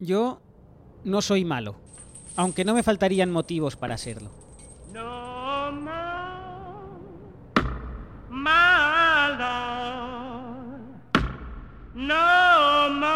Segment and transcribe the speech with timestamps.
[0.00, 0.40] Yo
[1.02, 1.74] no soy malo,
[2.36, 4.30] aunque no me faltarían motivos para serlo.
[4.92, 5.90] No more,
[8.30, 10.78] my love.
[11.94, 13.10] No more,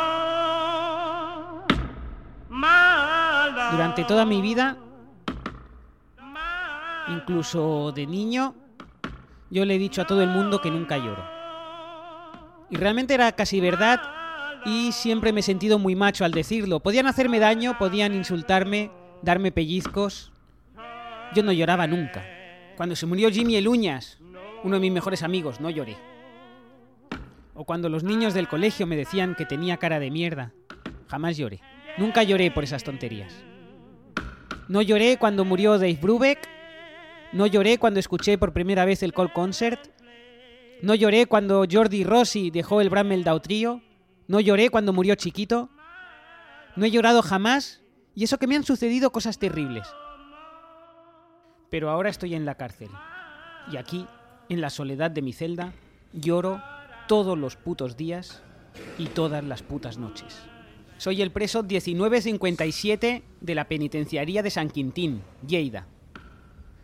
[2.49, 3.71] my love.
[3.71, 4.77] Durante toda mi vida,
[7.07, 8.57] incluso de niño,
[9.51, 11.23] yo le he dicho a todo el mundo que nunca lloro.
[12.71, 14.01] Y realmente era casi verdad
[14.65, 16.81] y siempre me he sentido muy macho al decirlo.
[16.81, 18.91] Podían hacerme daño, podían insultarme,
[19.23, 20.33] darme pellizcos.
[21.35, 22.25] Yo no lloraba nunca.
[22.77, 24.19] Cuando se murió Jimmy el Uñas,
[24.65, 25.97] uno de mis mejores amigos, no lloré.
[27.55, 30.53] O cuando los niños del colegio me decían que tenía cara de mierda,
[31.09, 31.61] jamás lloré.
[31.99, 33.35] Nunca lloré por esas tonterías.
[34.69, 36.49] No lloré cuando murió Dave Brubeck.
[37.33, 39.81] No lloré cuando escuché por primera vez el Call Concert.
[40.81, 43.83] No lloré cuando Jordi Rossi dejó el Brammeldau Trio.
[44.29, 45.69] No lloré cuando murió Chiquito.
[46.77, 47.81] No he llorado jamás.
[48.15, 49.87] Y eso que me han sucedido cosas terribles.
[51.71, 52.91] Pero ahora estoy en la cárcel.
[53.71, 54.07] Y aquí,
[54.49, 55.73] en la soledad de mi celda,
[56.13, 56.63] lloro
[57.09, 58.43] todos los putos días
[58.99, 60.43] y todas las putas noches.
[60.99, 65.87] Soy el preso 1957 de la penitenciaría de San Quintín, Lleida.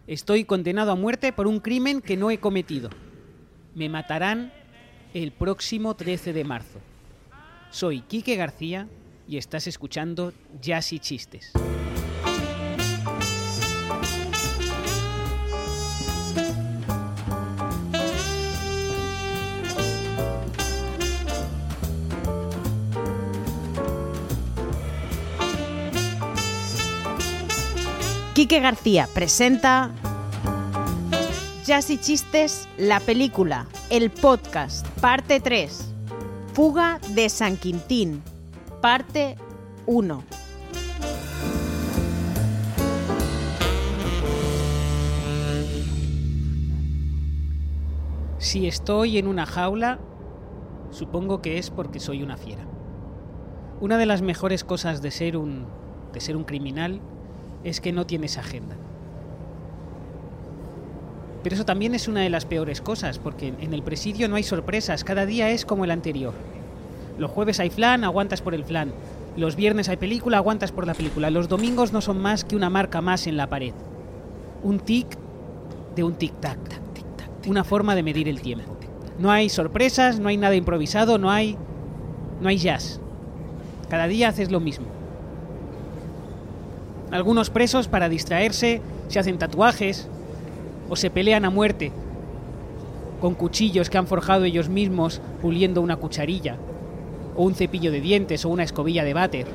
[0.07, 2.91] Estoy condenado a muerte por un crimen que no he cometido.
[3.75, 4.53] Me matarán
[5.15, 6.81] el próximo 13 de marzo.
[7.71, 8.89] Soy Quique García
[9.29, 11.53] y estás escuchando Jazz y Chistes.
[28.35, 29.91] Quique García presenta
[31.67, 35.98] Jazz y Chistes, la película, el podcast, parte 3.
[36.59, 38.21] Fuga de San Quintín,
[38.83, 39.37] parte
[39.87, 40.25] 1.
[48.39, 50.01] Si estoy en una jaula,
[50.91, 52.65] supongo que es porque soy una fiera.
[53.81, 55.65] Una de las mejores cosas de ser un
[56.13, 57.01] de ser un criminal
[57.63, 58.75] es que no tienes agenda.
[61.45, 64.43] Pero eso también es una de las peores cosas, porque en el presidio no hay
[64.43, 66.35] sorpresas, cada día es como el anterior.
[67.19, 68.93] Los jueves hay flan, aguantas por el flan.
[69.37, 71.31] Los viernes hay película, aguantas por la película.
[71.31, 73.75] Los domingos no son más que una marca más en la pared.
[74.63, 75.07] Un tic
[75.95, 76.59] de un tic-tac.
[77.47, 78.77] Una forma de medir el tiempo.
[79.19, 81.57] No hay sorpresas, no hay nada improvisado, no hay.
[82.41, 83.01] no hay jazz.
[83.89, 84.87] Cada día haces lo mismo.
[87.11, 90.09] Algunos presos, para distraerse, se hacen tatuajes
[90.89, 91.91] o se pelean a muerte
[93.21, 96.57] con cuchillos que han forjado ellos mismos puliendo una cucharilla,
[97.39, 99.47] o un cepillo de dientes o una escobilla de váter,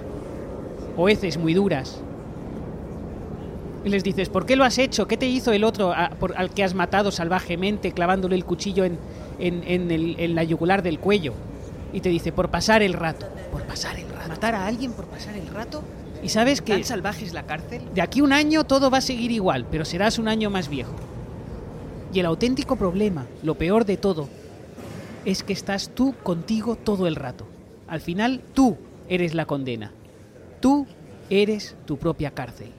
[0.97, 2.01] o heces muy duras.
[3.85, 5.07] Y les dices, ¿por qué lo has hecho?
[5.07, 8.85] ¿Qué te hizo el otro a- por- al que has matado salvajemente clavándole el cuchillo
[8.85, 8.97] en,
[9.39, 11.33] en- en el- en la yugular del cuello?
[11.91, 13.27] Y te dice, por pasar el rato.
[13.51, 14.29] ¿Por pasar el rato?
[14.29, 15.83] ¿Matar a alguien por pasar el rato?
[16.23, 16.71] Y sabes que...
[16.73, 17.81] ¿Tan salvaje es la cárcel?
[17.93, 20.69] De aquí a un año todo va a seguir igual, pero serás un año más
[20.69, 20.93] viejo.
[22.13, 24.29] Y el auténtico problema, lo peor de todo,
[25.25, 27.45] es que estás tú contigo todo el rato.
[27.93, 28.75] Al final, tú
[29.07, 29.91] eres la condena.
[30.59, 30.87] Tú
[31.29, 32.71] eres tu propia cárcel.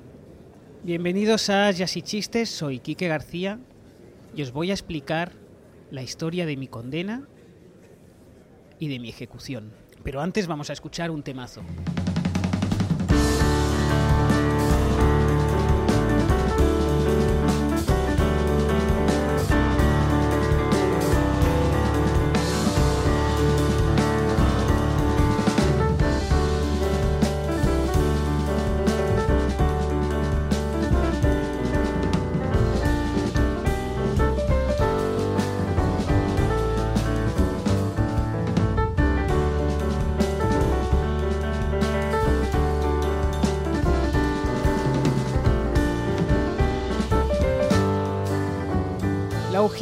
[0.83, 3.61] Bienvenidos a Jazz y Chistes, soy Quique García
[4.35, 5.31] y os voy a explicar
[5.93, 7.29] la historia de mi condena
[8.81, 9.71] y de mi ejecución.
[10.03, 11.63] Pero antes vamos a escuchar un temazo.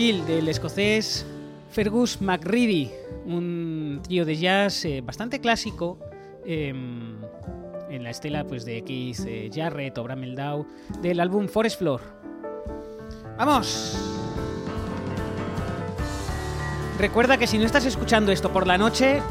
[0.02, 1.24] Del escocés
[1.70, 2.90] Fergus McReady,
[3.24, 5.96] un trío de jazz eh, bastante clásico
[6.44, 7.20] em,
[7.88, 10.66] en la estela pues, de Keith eh, Jarrett o Bramell Dow
[11.00, 12.00] del álbum Forest Floor.
[13.38, 13.96] ¡Vamos!
[16.98, 19.22] Recuerda que si no estás escuchando esto por la noche,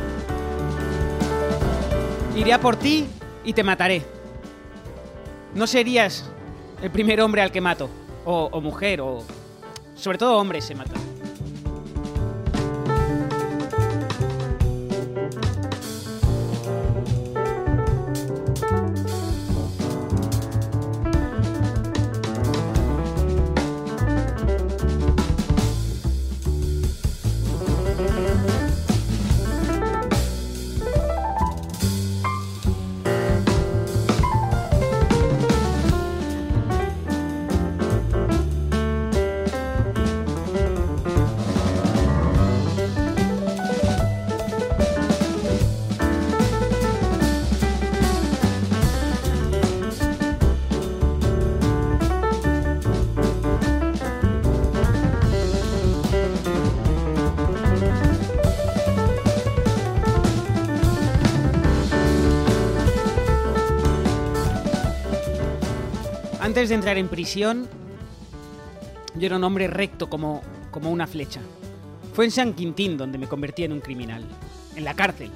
[2.38, 3.07] iré a por ti
[3.44, 4.03] y te mataré.
[5.53, 6.31] No serías
[6.81, 7.89] el primer hombre al que mato,
[8.24, 9.25] o mujer, o
[10.01, 11.10] sobre todo hombres se matan.
[66.61, 67.67] Antes de entrar en prisión,
[69.15, 71.41] yo era un hombre recto como, como una flecha.
[72.13, 74.23] Fue en San Quintín donde me convertí en un criminal.
[74.75, 75.31] En la cárcel.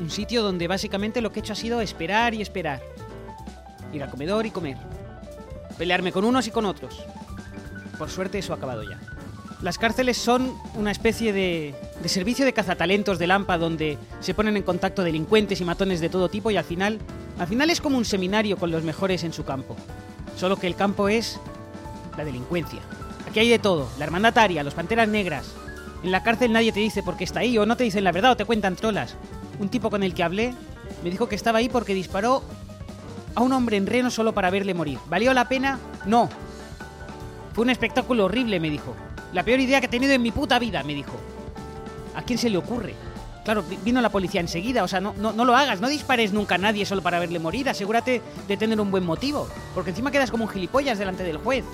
[0.00, 2.80] Un sitio donde básicamente lo que he hecho ha sido esperar y esperar.
[3.92, 4.78] Ir al comedor y comer.
[5.76, 7.04] Pelearme con unos y con otros.
[7.98, 8.98] Por suerte eso ha acabado ya.
[9.60, 14.56] Las cárceles son una especie de, de servicio de cazatalentos de Lampa donde se ponen
[14.56, 17.00] en contacto delincuentes y matones de todo tipo y al final,
[17.38, 19.76] al final es como un seminario con los mejores en su campo.
[20.40, 21.38] Solo que el campo es
[22.16, 22.80] la delincuencia.
[23.28, 25.52] Aquí hay de todo, la hermandad aria, los panteras negras.
[26.02, 28.10] En la cárcel nadie te dice por qué está ahí, o no te dicen la
[28.10, 29.16] verdad, o te cuentan trolas.
[29.58, 30.54] Un tipo con el que hablé
[31.04, 32.42] me dijo que estaba ahí porque disparó
[33.34, 34.98] a un hombre en reno solo para verle morir.
[35.10, 35.78] ¿Valió la pena?
[36.06, 36.30] No.
[37.52, 38.96] Fue un espectáculo horrible, me dijo.
[39.34, 41.18] La peor idea que he tenido en mi puta vida, me dijo.
[42.14, 42.94] ¿A quién se le ocurre?
[43.44, 46.32] Claro, vi- vino la policía enseguida, o sea, no, no, no lo hagas, no dispares
[46.32, 50.10] nunca a nadie solo para verle morir, asegúrate de tener un buen motivo, porque encima
[50.10, 51.64] quedas como un gilipollas delante del juez.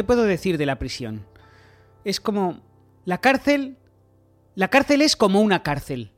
[0.00, 1.26] ¿Qué puedo decir de la prisión?
[2.06, 2.62] Es como...
[3.04, 3.76] La cárcel...
[4.54, 6.10] La cárcel es como una cárcel.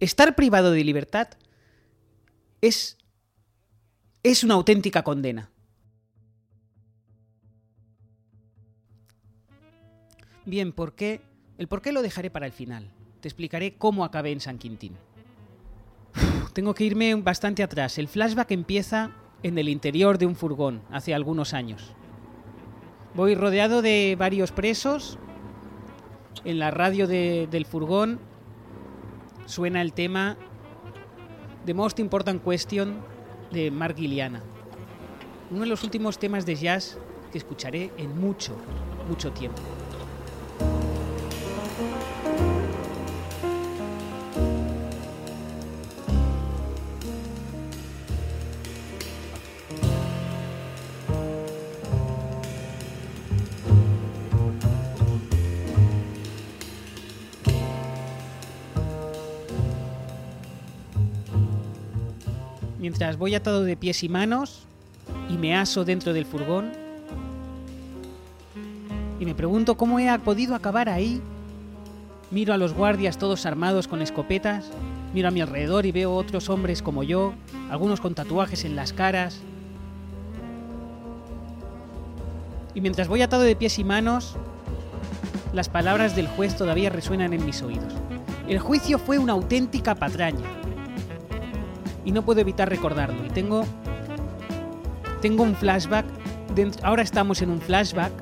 [0.00, 1.28] Estar privado de libertad
[2.60, 2.98] es...
[4.24, 5.52] es una auténtica condena.
[10.44, 11.20] Bien, ¿por qué?
[11.56, 12.90] El por qué lo dejaré para el final.
[13.20, 14.96] Te explicaré cómo acabé en San Quintín.
[16.52, 17.96] tengo que irme bastante atrás.
[17.98, 19.12] El flashback empieza
[19.44, 21.92] en el interior de un furgón, hace algunos años.
[23.14, 25.18] Voy rodeado de varios presos.
[26.44, 28.18] En la radio de- del furgón
[29.46, 30.36] suena el tema
[31.66, 32.96] The Most Important Question
[33.52, 34.42] de Mark Gilliana.
[35.50, 36.98] Uno de los últimos temas de jazz
[37.30, 38.56] que escucharé en mucho,
[39.08, 39.60] mucho tiempo.
[62.84, 64.64] Mientras voy atado de pies y manos
[65.30, 66.70] y me aso dentro del furgón
[69.18, 71.22] y me pregunto cómo he podido acabar ahí.
[72.30, 74.66] Miro a los guardias todos armados con escopetas,
[75.14, 77.32] miro a mi alrededor y veo otros hombres como yo,
[77.70, 79.40] algunos con tatuajes en las caras.
[82.74, 84.36] Y mientras voy atado de pies y manos,
[85.54, 87.94] las palabras del juez todavía resuenan en mis oídos.
[88.46, 90.63] El juicio fue una auténtica patraña
[92.04, 93.24] y no puedo evitar recordarlo.
[93.26, 93.64] Y tengo,
[95.20, 96.06] tengo un flashback.
[96.54, 98.12] dentro- ahora estamos en un flashback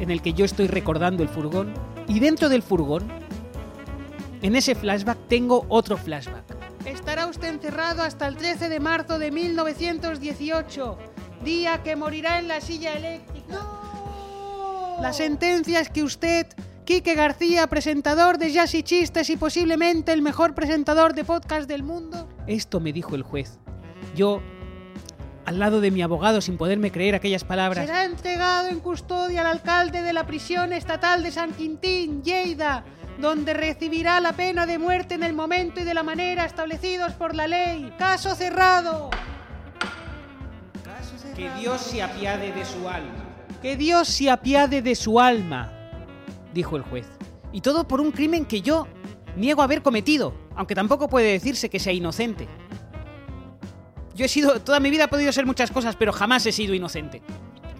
[0.00, 1.74] en el que yo estoy recordando el furgón.
[2.08, 3.08] Y dentro del furgón,
[4.42, 6.44] en ese flashback, tengo otro flashback.
[6.86, 10.96] Estará usted encerrado hasta el 13 de marzo de 1918,
[11.44, 13.58] día que morirá en la silla eléctrica.
[15.00, 16.46] La sentencia es que usted,
[16.86, 21.82] Quique García, presentador de Jazz y Chistes y posiblemente el mejor presentador de podcast del
[21.82, 22.28] mundo.
[22.46, 23.58] Esto me dijo el juez.
[24.14, 24.40] Yo,
[25.46, 27.84] al lado de mi abogado, sin poderme creer aquellas palabras.
[27.86, 32.84] Será entregado en custodia al alcalde de la prisión estatal de San Quintín, Lleida,
[33.18, 37.34] donde recibirá la pena de muerte en el momento y de la manera establecidos por
[37.34, 37.92] la ley.
[37.98, 39.10] Caso cerrado.
[41.34, 43.24] Que Dios se apiade de su alma.
[43.60, 45.75] Que Dios se apiade de su alma,
[46.56, 47.06] dijo el juez.
[47.52, 48.88] Y todo por un crimen que yo
[49.36, 52.48] niego haber cometido, aunque tampoco puede decirse que sea inocente.
[54.16, 56.74] Yo he sido, toda mi vida he podido ser muchas cosas, pero jamás he sido
[56.74, 57.22] inocente.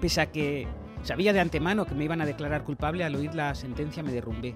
[0.00, 0.68] Pese a que
[1.02, 4.54] sabía de antemano que me iban a declarar culpable, al oír la sentencia me derrumbé.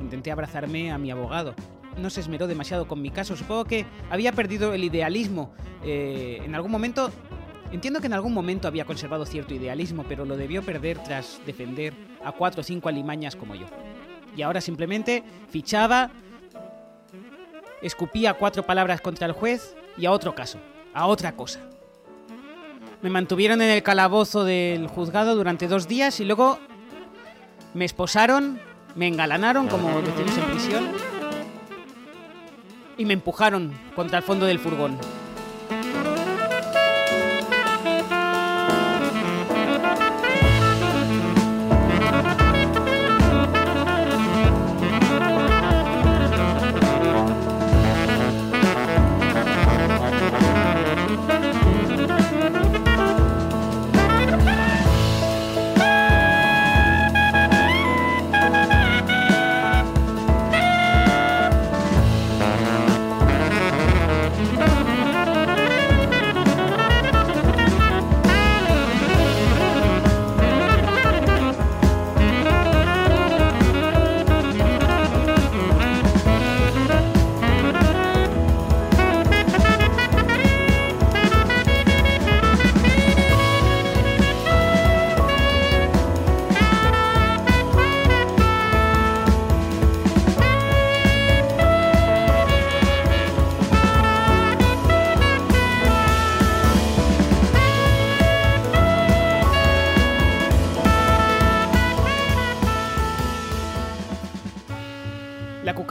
[0.00, 1.54] Intenté abrazarme a mi abogado.
[1.96, 3.36] No se esmeró demasiado con mi caso.
[3.36, 5.54] Supongo que había perdido el idealismo.
[5.84, 7.12] Eh, en algún momento
[7.74, 11.92] Entiendo que en algún momento había conservado cierto idealismo, pero lo debió perder tras defender
[12.24, 13.66] a cuatro o cinco alimañas como yo.
[14.36, 16.12] Y ahora simplemente fichaba,
[17.82, 20.60] escupía cuatro palabras contra el juez y a otro caso,
[20.94, 21.68] a otra cosa.
[23.02, 26.60] Me mantuvieron en el calabozo del juzgado durante dos días y luego
[27.74, 28.60] me esposaron,
[28.94, 30.84] me engalanaron, como decimos en prisión,
[32.96, 34.96] y me empujaron contra el fondo del furgón.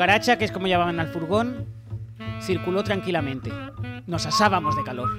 [0.04, 1.66] Cucaracha, que es como llamaban al furgón,
[2.42, 3.54] circuló tranquilamente.
[4.06, 5.10] Nos asábamos de calor.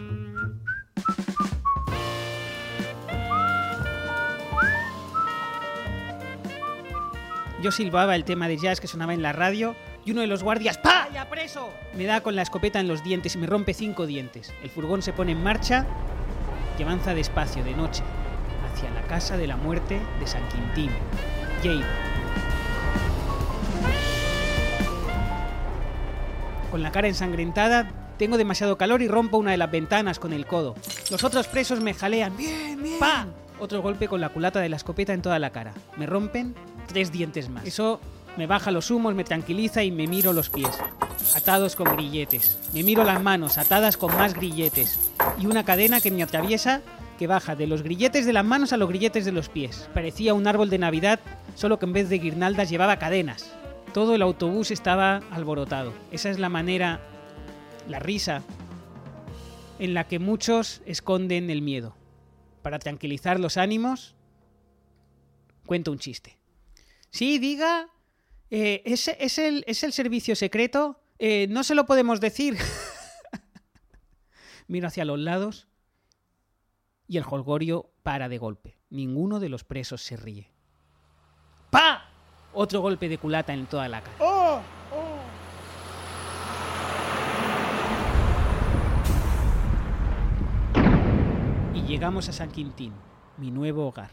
[7.62, 9.74] Yo silbaba el tema de jazz que sonaba en la radio
[10.04, 11.08] y uno de los guardias, ¡pa!
[11.14, 11.72] ¡Ya preso!
[11.96, 14.52] Me da con la escopeta en los dientes y me rompe cinco dientes.
[14.62, 15.86] El furgón se pone en marcha
[16.78, 18.02] y avanza despacio, de noche,
[18.70, 20.90] hacia la casa de la muerte de San Quintín,
[21.62, 22.13] Lleida.
[26.74, 27.88] Con la cara ensangrentada,
[28.18, 30.74] tengo demasiado calor y rompo una de las ventanas con el codo.
[31.08, 32.36] Los otros presos me jalean.
[32.36, 32.98] ¡Bien, bien!
[32.98, 33.28] ¡Pa!
[33.60, 35.72] Otro golpe con la culata de la escopeta en toda la cara.
[35.96, 36.52] Me rompen
[36.88, 37.64] tres dientes más.
[37.64, 38.00] Eso
[38.36, 40.76] me baja los humos, me tranquiliza y me miro los pies.
[41.36, 42.58] atados con grilletes.
[42.72, 45.12] Me miro las manos, atadas con más grilletes.
[45.38, 46.80] Y una cadena que me atraviesa,
[47.20, 49.88] que baja de los grilletes de las manos a los grilletes de los pies.
[49.94, 51.20] Parecía un árbol de Navidad,
[51.54, 53.54] solo que en vez de guirnaldas llevaba cadenas.
[53.94, 55.92] Todo el autobús estaba alborotado.
[56.10, 57.00] Esa es la manera,
[57.88, 58.42] la risa,
[59.78, 61.96] en la que muchos esconden el miedo.
[62.62, 64.16] Para tranquilizar los ánimos,
[65.64, 66.36] cuento un chiste.
[67.10, 67.88] Sí, diga.
[68.50, 71.00] eh, ¿es, el, ¿Es el servicio secreto?
[71.20, 72.58] Eh, no se lo podemos decir.
[74.66, 75.68] Miro hacia los lados
[77.06, 78.76] y el holgorio para de golpe.
[78.90, 80.50] Ninguno de los presos se ríe.
[81.70, 82.10] ¡Pa!
[82.56, 84.62] Otro golpe de culata en toda la cara.
[91.74, 92.92] Y llegamos a San Quintín,
[93.38, 94.10] mi nuevo hogar.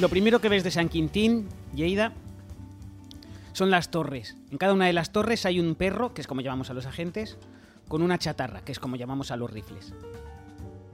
[0.00, 2.14] Lo primero que ves de San Quintín, Lleida,
[3.60, 4.38] son las torres.
[4.50, 6.86] En cada una de las torres hay un perro, que es como llamamos a los
[6.86, 7.36] agentes,
[7.88, 9.92] con una chatarra, que es como llamamos a los rifles.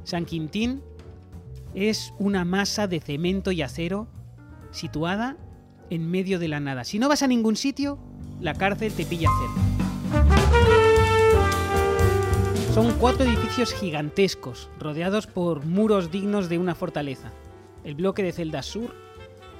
[0.03, 0.83] San Quintín
[1.77, 4.09] es una masa de cemento y acero
[4.73, 5.37] situada
[5.91, 6.83] en medio de la nada.
[6.83, 8.01] Si no vas a ningún sitio,
[8.41, 9.61] la cárcel te pilla cerca.
[12.75, 17.31] Son cuatro edificios gigantescos, rodeados por muros dignos de una fortaleza.
[17.85, 18.93] El bloque de celdas sur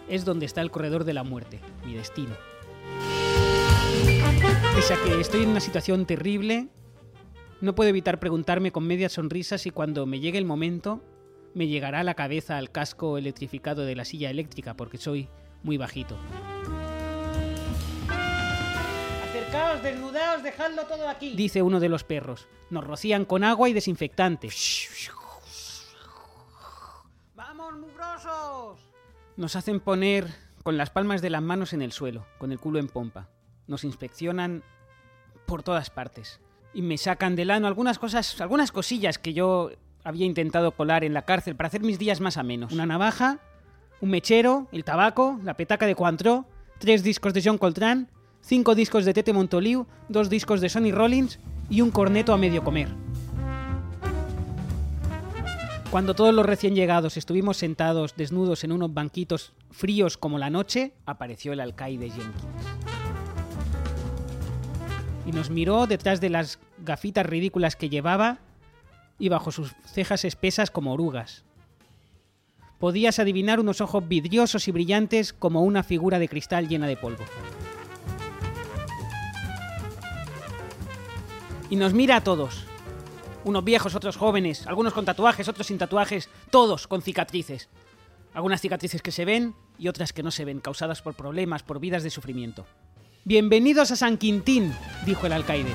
[0.09, 2.35] es donde está el corredor de la muerte, mi destino.
[4.75, 6.69] Pese a que estoy en una situación terrible,
[7.61, 11.03] no puedo evitar preguntarme con media sonrisa si cuando me llegue el momento
[11.55, 15.31] me llegará a la cabeza al casco electrificado de la silla eléctrica, porque soy
[15.63, 16.19] muy bajito.
[19.25, 22.47] Acercaos, desnudaos, dejadlo todo aquí, dice uno de los perros.
[22.69, 24.51] Nos rocían con agua y desinfectante.
[27.35, 28.79] ¡Vamos, mugrosos!
[29.39, 32.81] Nos hacen poner con las palmas de las manos en el suelo, con el culo
[32.81, 33.29] en pompa.
[33.69, 34.65] Nos inspeccionan
[35.47, 36.41] por todas partes.
[36.75, 39.71] Y me sacan del ano algunas cosas, algunas cosillas que yo
[40.03, 42.73] había intentado colar en la cárcel para hacer mis días más amenos.
[42.73, 43.39] Una navaja,
[44.01, 46.47] un mechero, el tabaco, la petaca de Cointreau,
[46.81, 48.09] tres discos de John Coltrane,
[48.41, 51.39] cinco discos de Tete Montoliu, dos discos de Sonny Rollins
[51.71, 53.06] y un corneto a medio comer.
[55.91, 60.93] Cuando todos los recién llegados estuvimos sentados desnudos en unos banquitos fríos como la noche,
[61.07, 62.45] apareció el alcaide Jenkins.
[65.25, 68.39] Y nos miró detrás de las gafitas ridículas que llevaba
[69.19, 71.45] y bajo sus cejas espesas como orugas.
[72.79, 77.25] Podías adivinar unos ojos vidriosos y brillantes como una figura de cristal llena de polvo.
[81.71, 82.67] Y nos mira a todos.
[83.47, 87.69] Unos viejos, otros jóvenes, algunos con tatuajes, otros sin tatuajes, todos con cicatrices.
[88.35, 91.79] Algunas cicatrices que se ven y otras que no se ven, causadas por problemas, por
[91.79, 92.67] vidas de sufrimiento.
[93.23, 95.71] Bienvenidos a San Quintín, dijo el alcaide.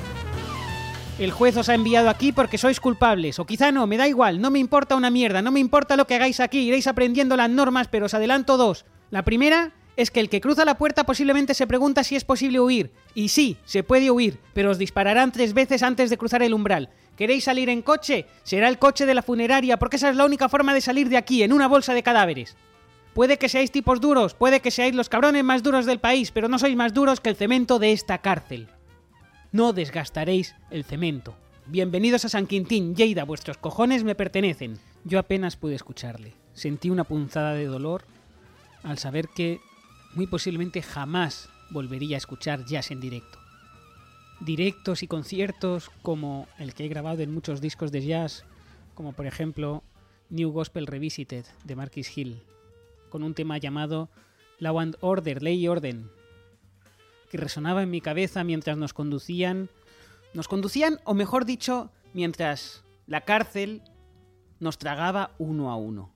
[1.18, 4.42] El juez os ha enviado aquí porque sois culpables, o quizá no, me da igual,
[4.42, 7.48] no me importa una mierda, no me importa lo que hagáis aquí, iréis aprendiendo las
[7.48, 8.84] normas, pero os adelanto dos.
[9.08, 12.60] La primera es que el que cruza la puerta posiblemente se pregunta si es posible
[12.60, 12.90] huir.
[13.14, 16.90] Y sí, se puede huir, pero os dispararán tres veces antes de cruzar el umbral.
[17.16, 18.26] ¿Queréis salir en coche?
[18.42, 21.18] Será el coche de la funeraria, porque esa es la única forma de salir de
[21.18, 22.56] aquí, en una bolsa de cadáveres.
[23.14, 26.48] Puede que seáis tipos duros, puede que seáis los cabrones más duros del país, pero
[26.48, 28.68] no sois más duros que el cemento de esta cárcel.
[29.52, 31.36] No desgastaréis el cemento.
[31.66, 34.78] Bienvenidos a San Quintín, Lleida, vuestros cojones me pertenecen.
[35.04, 36.32] Yo apenas pude escucharle.
[36.54, 38.04] Sentí una punzada de dolor
[38.82, 39.60] al saber que
[40.14, 43.38] muy posiblemente jamás volvería a escuchar jazz en directo.
[44.40, 48.44] Directos y conciertos como el que he grabado en muchos discos de jazz,
[48.94, 49.82] como por ejemplo
[50.28, 52.42] New Gospel Revisited de Marquis Hill,
[53.08, 54.10] con un tema llamado
[54.58, 56.10] Law and Order, Ley y Orden,
[57.30, 59.70] que resonaba en mi cabeza mientras nos conducían,
[60.34, 63.82] nos conducían, o mejor dicho, mientras la cárcel
[64.60, 66.12] nos tragaba uno a uno,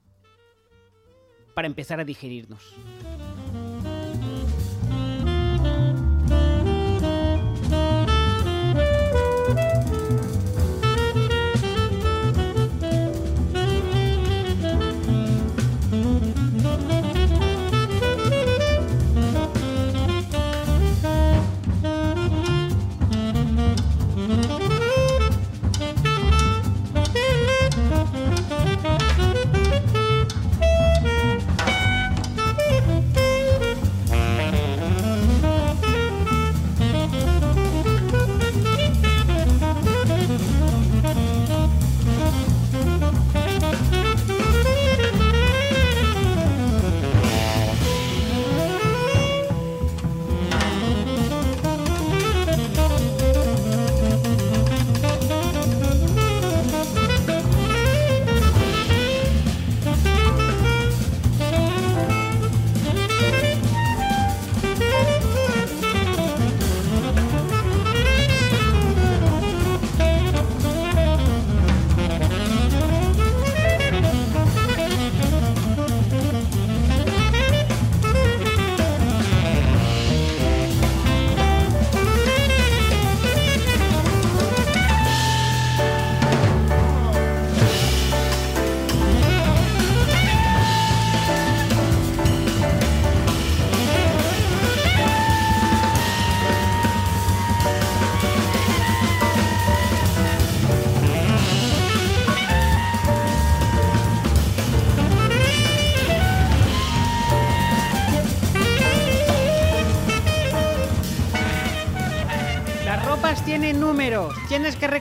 [1.54, 2.74] para empezar a digerirnos.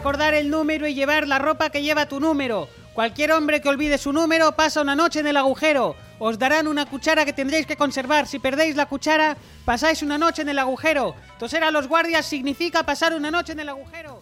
[0.05, 2.69] Recordar el número y llevar la ropa que lleva tu número.
[2.93, 5.95] Cualquier hombre que olvide su número pasa una noche en el agujero.
[6.19, 8.27] Os darán una cuchara que tendréis que conservar.
[8.27, 11.15] Si perdéis la cuchara, pasáis una noche en el agujero.
[11.39, 14.21] Toser a los guardias significa pasar una noche en el agujero.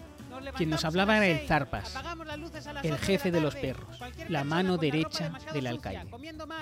[0.56, 1.94] Quien nos hablaba era el Zarpas,
[2.82, 6.06] el jefe de los perros, la mano derecha del alcaide.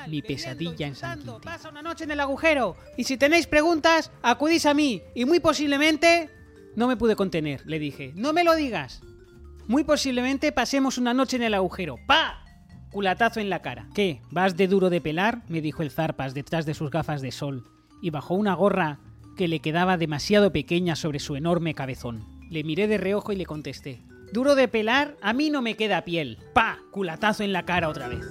[0.08, 1.42] Mi pesadilla en San Quintín.
[1.42, 2.76] Pasa una noche en el agujero.
[2.98, 5.04] Y si tenéis preguntas, acudís a mí.
[5.14, 6.32] Y muy posiblemente...
[6.74, 8.14] No me pude contener, le dije.
[8.16, 9.02] No me lo digas.
[9.68, 11.98] Muy posiblemente pasemos una noche en el agujero.
[12.08, 12.44] ¡Pa!
[12.92, 13.88] Culatazo en la cara.
[13.94, 14.22] ¿Qué?
[14.32, 15.44] ¿Vas de duro de pelar?
[15.48, 17.64] me dijo el Zarpas detrás de sus gafas de sol,
[18.02, 19.00] y bajó una gorra
[19.38, 22.26] que le quedaba demasiado pequeña sobre su enorme cabezón.
[22.50, 24.04] Le miré de reojo y le contesté.
[24.34, 26.38] Duro de pelar, a mí no me queda piel.
[26.54, 26.80] ¡Pa!
[26.92, 28.26] Culatazo en la cara otra vez.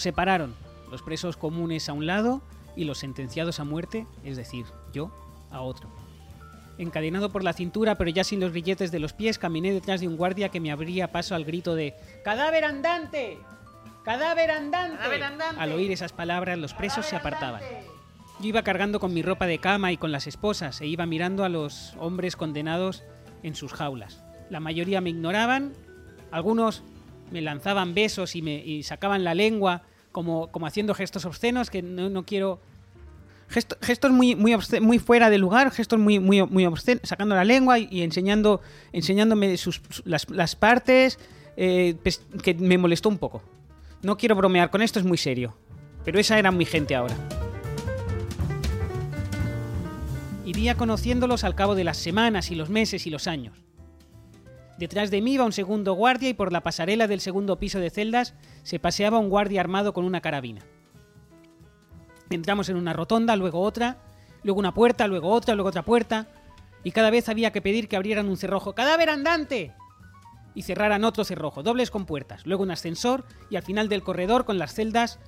[0.00, 0.54] Nos separaron,
[0.90, 2.40] los presos comunes a un lado
[2.74, 5.10] y los sentenciados a muerte, es decir, yo,
[5.50, 5.90] a otro.
[6.78, 10.08] Encadenado por la cintura, pero ya sin los grilletes de los pies, caminé detrás de
[10.08, 13.36] un guardia que me abría paso al grito de ¡Cadáver andante!
[14.02, 14.96] ¡Cadáver andante!
[14.96, 15.60] ¡Cadáver andante!
[15.60, 17.60] Al oír esas palabras, los presos se apartaban.
[18.40, 21.44] Yo iba cargando con mi ropa de cama y con las esposas e iba mirando
[21.44, 23.04] a los hombres condenados
[23.42, 24.24] en sus jaulas.
[24.48, 25.74] La mayoría me ignoraban,
[26.30, 26.84] algunos
[27.30, 31.82] me lanzaban besos y me y sacaban la lengua como, como haciendo gestos obscenos que
[31.82, 32.60] no, no quiero
[33.52, 34.56] Gesto- gestos muy, muy,
[35.00, 38.60] fuera de lugar, gestos muy, muy, muy obscenos, sacando la lengua y, enseñando,
[38.92, 41.18] enseñándome sus, su- las, las partes,
[41.56, 43.42] eh, pues, que me molestó un poco.
[44.02, 45.56] No quiero bromear con esto, es muy serio.
[46.04, 47.16] Pero esa era mi gente ahora.
[50.44, 53.56] Iría conociéndolos al cabo de las semanas y los meses y los años.
[54.80, 57.90] Detrás de mí iba un segundo guardia y por la pasarela del segundo piso de
[57.90, 60.62] celdas se paseaba un guardia armado con una carabina.
[62.30, 63.98] Entramos en una rotonda, luego otra,
[64.42, 66.28] luego una puerta, luego otra, luego otra puerta,
[66.82, 68.74] y cada vez había que pedir que abrieran un cerrojo.
[68.74, 69.74] ¡Cadáver andante!
[70.54, 74.46] Y cerraran otro cerrojo, dobles con puertas, luego un ascensor y al final del corredor
[74.46, 75.18] con las celdas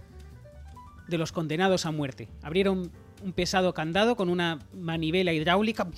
[1.09, 2.31] de los condenados a muerte.
[2.41, 2.91] Abrieron
[3.23, 5.89] un pesado candado con una manivela hidráulica.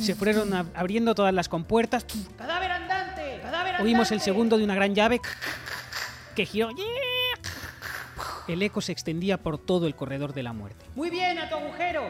[0.00, 2.04] Se fueron ab- abriendo todas las compuertas.
[2.36, 3.40] ¡Cadáver andante!
[3.42, 5.20] ¡Cadáver Oímos el segundo de una gran llave
[6.34, 6.70] que giró.
[8.48, 10.84] El eco se extendía por todo el corredor de la muerte.
[10.94, 12.02] ¡Muy bien, a tu agujero!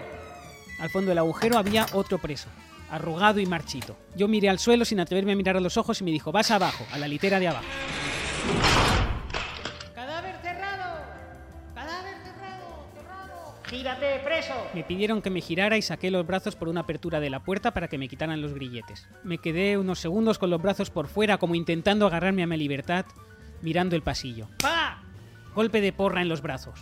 [0.81, 2.49] Al fondo del agujero había otro preso,
[2.91, 3.97] arrugado y marchito.
[4.17, 6.51] Yo miré al suelo sin atreverme a mirar a los ojos y me dijo, vas
[6.51, 7.65] abajo, a la litera de abajo.
[13.75, 14.55] ¡Gírate, preso!
[14.73, 17.73] Me pidieron que me girara y saqué los brazos por una apertura de la puerta
[17.73, 19.09] para que me quitaran los grilletes.
[19.25, 23.05] Me quedé unos segundos con los brazos por fuera, como intentando agarrarme a mi libertad,
[23.63, 24.49] mirando el pasillo.
[24.61, 25.03] ¡Pa!
[25.55, 26.79] Golpe de porra en los brazos.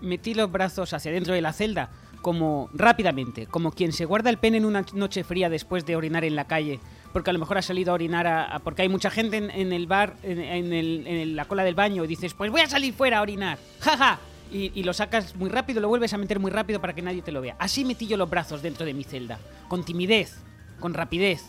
[0.00, 4.38] Metí los brazos hacia dentro de la celda, como rápidamente, como quien se guarda el
[4.38, 6.78] pene en una noche fría después de orinar en la calle,
[7.12, 9.50] porque a lo mejor ha salido a orinar a- a- porque hay mucha gente en,
[9.50, 12.50] en el bar, en, en el- en el- la cola del baño, y dices, pues
[12.50, 14.18] voy a salir fuera a orinar, jaja,
[14.52, 17.32] y, lo sacas muy rápido, lo vuelves a meter muy rápido para que nadie te
[17.32, 17.56] lo vea.
[17.58, 19.38] Así metí yo los brazos dentro de mi celda,
[19.68, 20.36] con timidez,
[20.78, 21.42] con rapidez,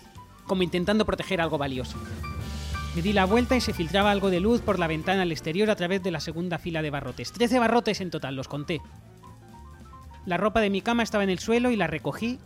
[0.45, 1.97] como intentando proteger algo valioso.
[2.95, 5.69] Me di la vuelta y se filtraba algo de luz por la ventana al exterior
[5.69, 7.31] a través de la segunda fila de barrotes.
[7.31, 8.81] Trece barrotes en total, los conté.
[10.25, 12.39] La ropa de mi cama estaba en el suelo y la recogí.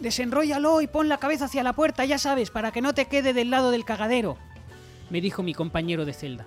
[0.00, 3.32] Desenróllalo y pon la cabeza hacia la puerta, ya sabes, para que no te quede
[3.32, 4.38] del lado del cagadero,
[5.10, 6.46] me dijo mi compañero de celda.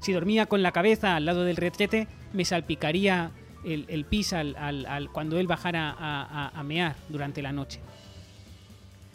[0.00, 3.30] Si dormía con la cabeza al lado del retrete, me salpicaría
[3.64, 7.80] el, el pis al- cuando él bajara a, a- mear durante la noche.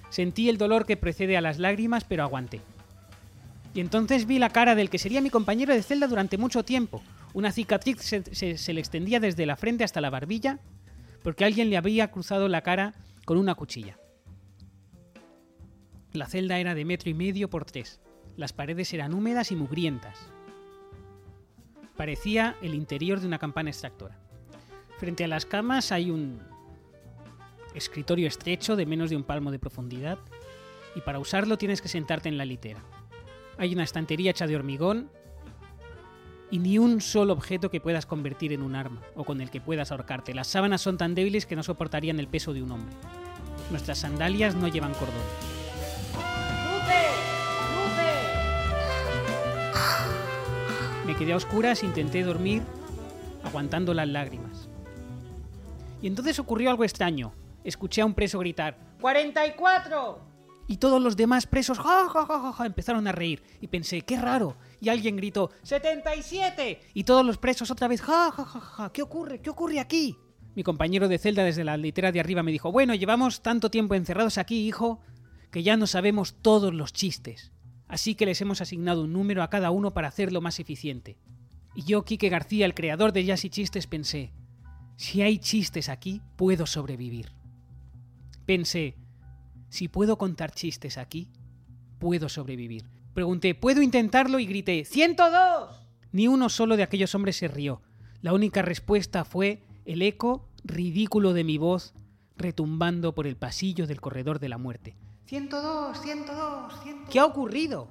[0.09, 2.61] Sentí el dolor que precede a las lágrimas, pero aguanté.
[3.73, 7.01] Y entonces vi la cara del que sería mi compañero de celda durante mucho tiempo.
[7.33, 10.59] Una cicatriz se le extendía desde la frente hasta la barbilla,
[11.23, 12.93] porque alguien le había cruzado la cara
[13.25, 13.97] con una cuchilla.
[16.13, 17.99] La celda era de metro y medio por tres.
[18.37, 20.17] Las paredes eran húmedas y mugrientas.
[21.97, 24.17] Parecía el interior de una campana extractora.
[24.97, 26.41] Frente a las camas hay un
[27.73, 30.17] escritorio estrecho de menos de un palmo de profundidad
[30.95, 32.81] y para usarlo tienes que sentarte en la litera.
[33.57, 35.09] Hay una estantería hecha de hormigón
[36.51, 39.61] y ni un solo objeto que puedas convertir en un arma o con el que
[39.61, 40.33] puedas ahorcarte.
[40.33, 42.95] Las sábanas son tan débiles que no soportarían el peso de un hombre.
[43.71, 45.54] Nuestras sandalias no llevan cordón.
[51.05, 52.63] Me quedé a oscuras, intenté dormir,
[53.43, 54.67] aguantando las lágrimas.
[56.01, 57.33] Y entonces ocurrió algo extraño.
[57.63, 60.17] Escuché a un preso gritar ¡44!
[60.67, 63.43] Y todos los demás presos ja, ja, ja, empezaron a reír.
[63.61, 64.55] Y pensé, qué raro.
[64.81, 66.79] Y alguien gritó ¡77!
[66.95, 68.91] Y todos los presos otra vez ja, ja, ja, ja.
[68.91, 69.41] ¿Qué ocurre?
[69.41, 70.17] ¿Qué ocurre aquí?
[70.55, 73.93] Mi compañero de celda desde la litera de arriba me dijo, bueno, llevamos tanto tiempo
[73.93, 75.01] encerrados aquí, hijo,
[75.51, 77.51] que ya no sabemos todos los chistes.
[77.87, 81.17] Así que les hemos asignado un número a cada uno para hacerlo más eficiente.
[81.75, 84.31] Y yo, Quique García, el creador de Jazz y Chistes, pensé,
[84.95, 87.31] si hay chistes aquí, puedo sobrevivir.
[88.45, 88.95] Pensé,
[89.69, 91.29] si puedo contar chistes aquí,
[91.99, 92.85] puedo sobrevivir.
[93.13, 94.39] Pregunté, ¿puedo intentarlo?
[94.39, 95.69] Y grité, ¡102!
[96.11, 97.81] Ni uno solo de aquellos hombres se rió.
[98.21, 101.93] La única respuesta fue el eco ridículo de mi voz
[102.37, 104.95] retumbando por el pasillo del corredor de la muerte.
[105.25, 107.09] 102, 102, 102.
[107.09, 107.87] ¿Qué ha ocurrido?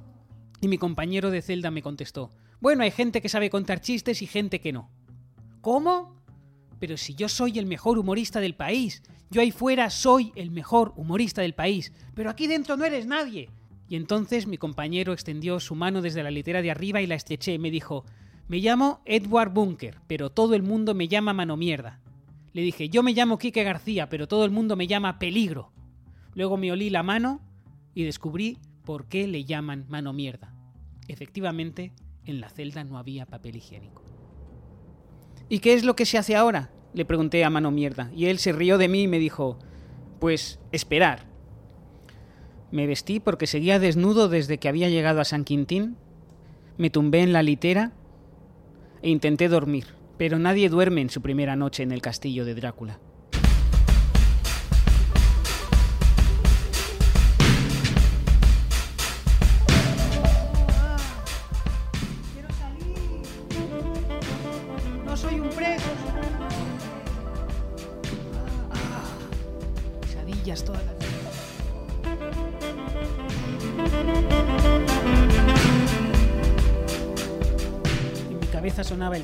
[0.61, 4.27] Y mi compañero de celda me contestó, bueno, hay gente que sabe contar chistes y
[4.27, 4.89] gente que no.
[5.61, 6.23] ¿Cómo?
[6.79, 10.93] Pero si yo soy el mejor humorista del país, yo ahí fuera soy el mejor
[10.97, 13.51] humorista del país, pero aquí dentro no eres nadie.
[13.89, 17.55] Y entonces mi compañero extendió su mano desde la litera de arriba y la estreché
[17.55, 18.05] y me dijo,
[18.47, 22.01] me llamo Edward Bunker, pero todo el mundo me llama mano mierda.
[22.53, 25.74] Le dije, yo me llamo Quique García, pero todo el mundo me llama peligro.
[26.35, 27.41] Luego me olí la mano
[27.95, 30.55] y descubrí por qué le llaman mano mierda.
[31.09, 31.93] Efectivamente,
[32.25, 34.03] en la celda no había papel higiénico.
[35.49, 36.71] ¿Y qué es lo que se hace ahora?
[36.95, 39.59] Le pregunté a mano mierda, y él se rió de mí y me dijo,
[40.21, 41.27] pues esperar.
[42.71, 45.97] Me vestí porque seguía desnudo desde que había llegado a San Quintín,
[46.77, 47.93] me tumbé en la litera
[49.03, 52.99] e intenté dormir, pero nadie duerme en su primera noche en el castillo de Drácula.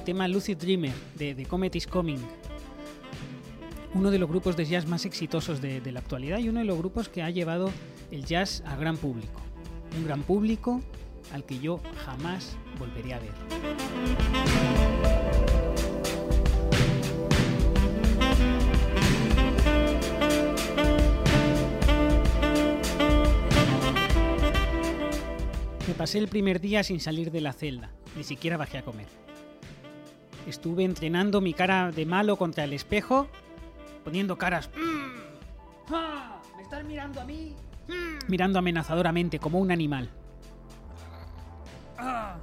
[0.00, 2.20] El tema Lucid Dreamer de The Comet is Coming.
[3.92, 6.78] Uno de los grupos de jazz más exitosos de, la actualidad y uno de los
[6.78, 7.70] grupos que ha llevado
[8.10, 9.42] el jazz a gran público.
[9.98, 10.80] Un gran público
[11.34, 13.30] al que yo jamás volveré a ver.
[25.86, 29.29] Me pasé el primer día sin salir de la celda, ni siquiera bajé a comer.
[30.46, 33.28] Estuve entrenando mi cara de malo contra el espejo,
[34.04, 34.70] poniendo caras...
[34.76, 37.54] "Mm, ah, ¿Me estás mirando a mí?
[37.88, 40.10] Mm", mirando amenazadoramente como un animal.
[41.98, 42.36] Ah.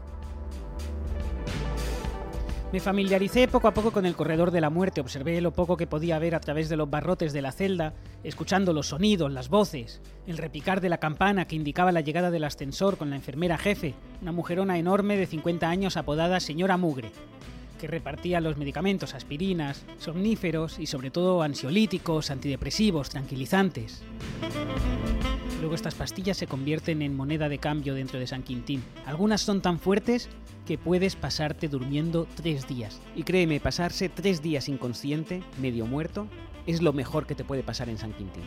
[2.72, 5.88] Me familiaricé poco a poco con el corredor de la muerte, observé lo poco que
[5.88, 7.94] podía ver a través de los barrotes de la celda,
[8.26, 12.44] escuchando los sonidos, las voces, el repicar de la campana que indicaba la llegada del
[12.44, 17.14] ascensor con la enfermera jefe, una mujerona enorme de 50 años apodada Señora Mugre,
[17.78, 24.04] que repartía los medicamentos, aspirinas, somníferos y sobre todo ansiolíticos, antidepresivos, tranquilizantes.
[25.60, 28.84] Luego estas pastillas se convierten en moneda de cambio dentro de San Quintín.
[29.06, 30.30] Algunas son tan fuertes
[30.66, 33.02] que puedes pasarte durmiendo tres días.
[33.16, 36.28] Y créeme, pasarse tres días inconsciente, medio muerto,
[36.68, 38.44] es lo mejor que te puede pasar en San Quintín.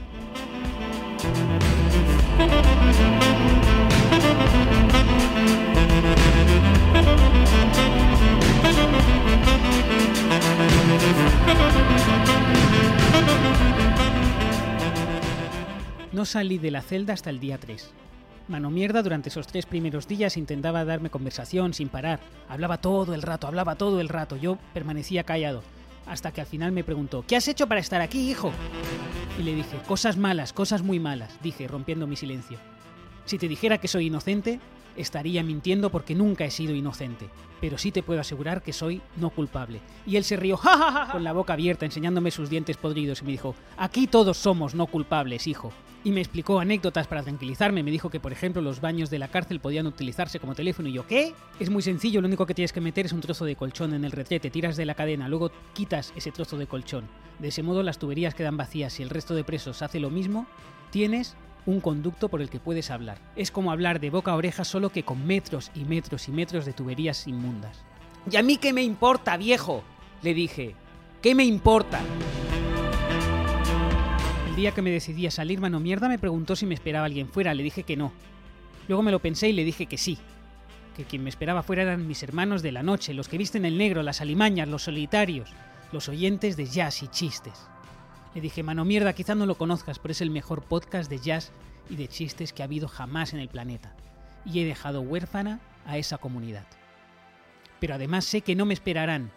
[16.12, 17.92] No salí de la celda hasta el día 3.
[18.48, 22.18] Mano mierda durante esos tres primeros días intentaba darme conversación sin parar.
[22.48, 24.36] Hablaba todo el rato, hablaba todo el rato.
[24.36, 25.62] Yo permanecía callado.
[26.06, 28.50] Hasta que al final me preguntó, ¿qué has hecho para estar aquí, hijo?
[29.38, 32.58] Y le dije, cosas malas, cosas muy malas, dije, rompiendo mi silencio.
[33.24, 34.58] Si te dijera que soy inocente,
[34.96, 37.28] estaría mintiendo porque nunca he sido inocente.
[37.60, 39.80] Pero sí te puedo asegurar que soy no culpable.
[40.06, 43.32] Y él se rió ¡Ja, con la boca abierta, enseñándome sus dientes podridos y me
[43.32, 45.72] dijo, aquí todos somos no culpables, hijo.
[46.02, 47.82] Y me explicó anécdotas para tranquilizarme.
[47.82, 50.88] Me dijo que, por ejemplo, los baños de la cárcel podían utilizarse como teléfono.
[50.88, 51.34] Y yo, ¿qué?
[51.58, 54.06] Es muy sencillo, lo único que tienes que meter es un trozo de colchón en
[54.06, 57.06] el retrete, tiras de la cadena, luego quitas ese trozo de colchón.
[57.38, 58.94] De ese modo las tuberías quedan vacías.
[58.94, 60.46] Si el resto de presos hace lo mismo,
[60.90, 63.18] tienes un conducto por el que puedes hablar.
[63.36, 66.64] Es como hablar de boca a oreja solo que con metros y metros y metros
[66.64, 67.84] de tuberías inmundas.
[68.30, 69.82] ¿Y a mí qué me importa, viejo?
[70.22, 70.74] Le dije.
[71.22, 72.00] ¿Qué me importa?
[74.48, 77.28] El día que me decidí a salir, mano mierda me preguntó si me esperaba alguien
[77.28, 77.54] fuera.
[77.54, 78.12] Le dije que no.
[78.88, 80.18] Luego me lo pensé y le dije que sí.
[80.96, 83.78] Que quien me esperaba fuera eran mis hermanos de la noche, los que visten el
[83.78, 85.50] negro, las alimañas, los solitarios,
[85.92, 87.69] los oyentes de jazz y chistes.
[88.34, 91.50] Le dije, mano mierda, quizá no lo conozcas, pero es el mejor podcast de jazz
[91.88, 93.94] y de chistes que ha habido jamás en el planeta.
[94.44, 96.66] Y he dejado huérfana a esa comunidad.
[97.80, 99.32] Pero además sé que no me esperarán,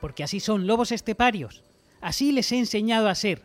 [0.00, 1.62] porque así son lobos esteparios.
[2.00, 3.42] Así les he enseñado a ser.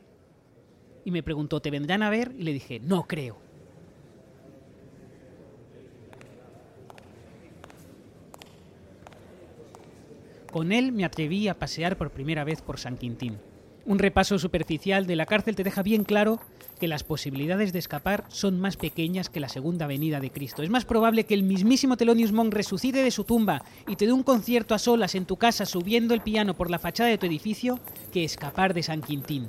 [1.04, 2.34] Y me preguntó, ¿te vendrán a ver?
[2.38, 3.38] Y le dije, no creo.
[10.52, 13.38] Con él me atreví a pasear por primera vez por San Quintín.
[13.88, 16.42] Un repaso superficial de la cárcel te deja bien claro
[16.78, 20.62] que las posibilidades de escapar son más pequeñas que la segunda venida de Cristo.
[20.62, 24.12] Es más probable que el mismísimo Thelonious Monk resucite de su tumba y te dé
[24.12, 27.28] un concierto a solas en tu casa subiendo el piano por la fachada de tu
[27.28, 27.80] edificio
[28.12, 29.48] que escapar de San Quintín.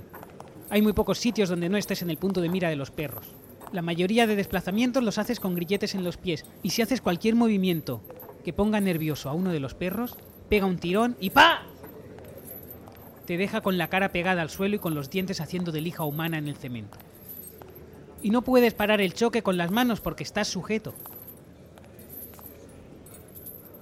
[0.71, 3.27] Hay muy pocos sitios donde no estés en el punto de mira de los perros.
[3.73, 7.35] La mayoría de desplazamientos los haces con grilletes en los pies y si haces cualquier
[7.35, 8.01] movimiento
[8.45, 10.17] que ponga nervioso a uno de los perros,
[10.49, 11.63] pega un tirón y ¡pa!
[13.29, 16.03] Te deja con la cara pegada al suelo y con los dientes haciendo de lija
[16.03, 16.97] humana en el cemento.
[18.23, 20.95] Y no puedes parar el choque con las manos porque estás sujeto.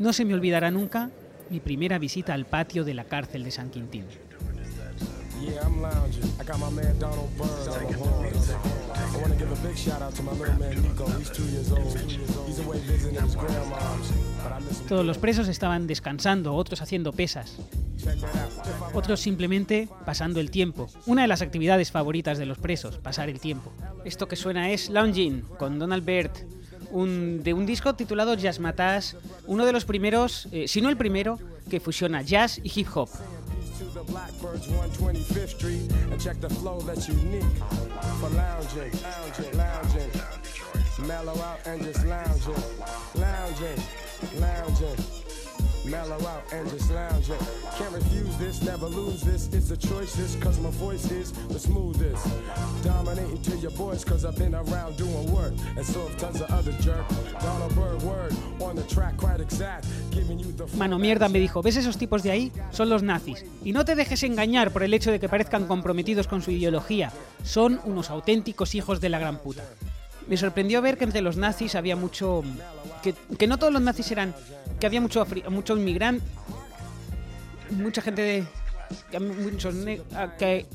[0.01, 1.11] No se me olvidará nunca
[1.49, 4.07] mi primera visita al patio de la cárcel de San Quintín.
[9.27, 11.05] Want to give a big shout out to my little man Nico.
[11.18, 11.99] He's two years old.
[12.47, 13.37] He's away visiting his.
[14.89, 17.57] Todos los presos estaban descansando, otros haciendo pesas,
[18.95, 20.89] otros simplemente pasando el tiempo.
[21.07, 23.72] Una de las actividades favoritas de los presos, pasar el tiempo.
[24.05, 26.31] Esto que suena es Lounging con Donald Byrd,
[26.93, 29.16] un, de un disco titulado Jazz Matas,
[29.49, 33.09] uno de los primeros, eh, si no el primero, que fusiona jazz y hip hop.
[33.97, 37.42] The Blackbirds 125th Street and check the flow that's unique
[38.20, 40.11] for lounging, lounging, lounging.
[41.07, 42.55] Mellow out and just lounging,
[43.14, 43.82] lounging,
[44.38, 45.26] lounging.
[45.87, 47.39] Mellow out and just lounging.
[47.78, 49.49] Can't refuse this, never lose this.
[49.53, 52.26] It's a choice, this, cause my voice is the smoothest.
[52.82, 55.53] Dominating to your boys, cause I've been around doing work.
[55.76, 57.07] And so have tons of other jerk.
[57.41, 59.87] Donald Bird word on the track, quite exact.
[60.11, 62.53] Giving you the Mano mierda me dijo, ¿ves esos tipos de ahí?
[62.72, 63.45] Son los nazis.
[63.64, 67.12] Y no te dejes engañar por el hecho de que parezcan comprometidos con su ideología.
[67.45, 69.62] Son unos auténticos hijos de la gran puta.
[70.29, 72.43] Me sorprendió ver que entre los nazis había mucho...
[73.03, 74.35] Que, no todos los nazis eran...
[74.81, 76.24] Que había mucho, mucho inmigrante...
[77.70, 78.45] Mucha gente de...
[79.11, 79.74] que muchos
[80.39, 80.66] que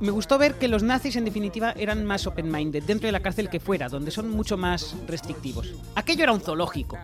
[0.00, 3.48] me gustó ver que los nazis en definitiva eran más open-minded dentro de la cárcel
[3.48, 5.72] que fuera, donde son mucho más restrictivos.
[5.94, 6.98] Aquello era un zoológico.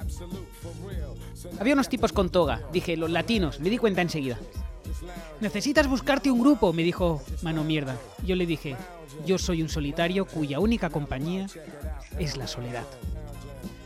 [1.61, 4.39] Había unos tipos con toga, dije, los latinos, me di cuenta enseguida.
[5.41, 7.97] Necesitas buscarte un grupo, me dijo Mano Mierda.
[8.25, 8.77] Yo le dije,
[9.27, 11.47] yo soy un solitario cuya única compañía
[12.19, 12.85] es la soledad.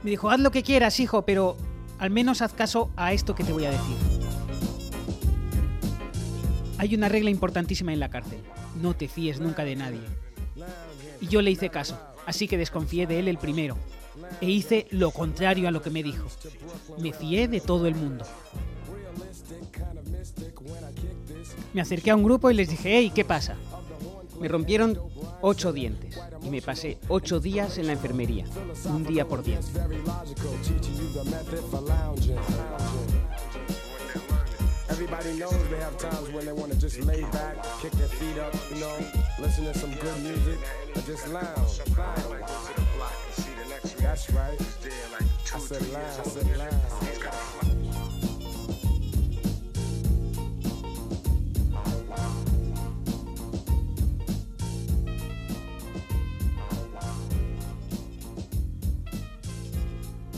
[0.02, 1.56] Me dijo, haz lo que quieras, hijo, pero
[1.98, 3.96] al menos haz caso a esto que te voy a decir.
[6.78, 8.40] Hay una regla importantísima en la cárcel.
[8.80, 10.00] No te fíes nunca de nadie.
[11.20, 11.96] Y yo le hice caso,
[12.26, 13.76] así que desconfié de él el primero.
[14.40, 16.26] E hice lo contrario a lo que me dijo.
[16.98, 18.24] Me fié de todo el mundo.
[21.72, 23.56] Me acerqué a un grupo y les dije, hey, ¿qué pasa?
[24.38, 24.98] Me rompieron
[25.40, 28.44] ocho dientes y me pasé ocho días en la enfermería,
[28.84, 29.68] un día por diente.
[34.90, 38.38] Everybody knows they have times when they want to just lay back, kick their feet
[38.38, 38.94] up, you know,
[39.40, 40.58] listen to some good music,
[40.94, 41.80] and just lounge.
[43.98, 44.60] That's right.
[45.54, 47.71] I said lounge, I said lounge.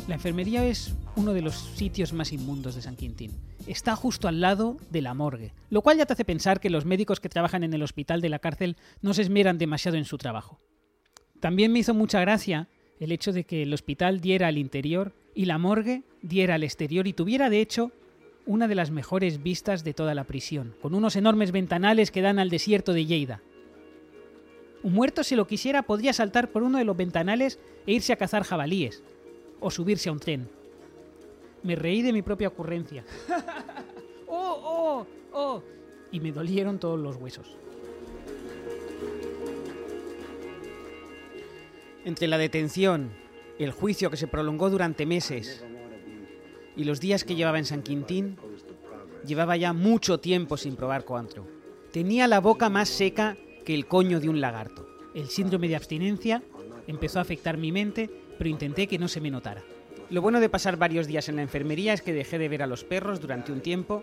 [0.07, 3.33] La enfermería es uno de los sitios más inmundos de San Quintín.
[3.67, 6.85] Está justo al lado de la morgue, lo cual ya te hace pensar que los
[6.85, 10.19] médicos que trabajan en el hospital de la cárcel no se esmeran demasiado en su
[10.19, 10.61] trabajo.
[11.41, 12.69] También me hizo mucha gracia
[13.01, 17.07] el hecho de que el hospital diera al interior y la morgue diera al exterior
[17.07, 17.91] y tuviera de hecho
[18.45, 22.39] una de las mejores vistas de toda la prisión, con unos enormes ventanales que dan
[22.39, 23.41] al desierto de Lleida.
[24.83, 28.17] Un muerto si lo quisiera podría saltar por uno de los ventanales e irse a
[28.17, 29.03] cazar jabalíes,
[29.65, 30.47] o subirse a un tren.
[31.63, 33.03] Me reí de mi propia ocurrencia.
[34.29, 35.63] ¡Oh, oh, oh!
[36.13, 37.57] Y me dolieron todos los huesos.
[42.05, 43.11] Entre la detención,
[43.59, 45.65] el juicio que se prolongó durante meses
[46.77, 48.37] y los días que llevaba en San Quintín,
[49.27, 51.47] llevaba ya mucho tiempo sin probar coantro.
[51.91, 54.87] Tenía la boca más seca que el coño de un lagarto.
[55.15, 56.43] El síndrome de abstinencia
[56.87, 59.63] empezó a afectar mi mente, pero intenté que no se me notara.
[60.11, 62.67] Lo bueno de pasar varios días en la enfermería es que dejé de ver a
[62.67, 64.03] los perros durante un tiempo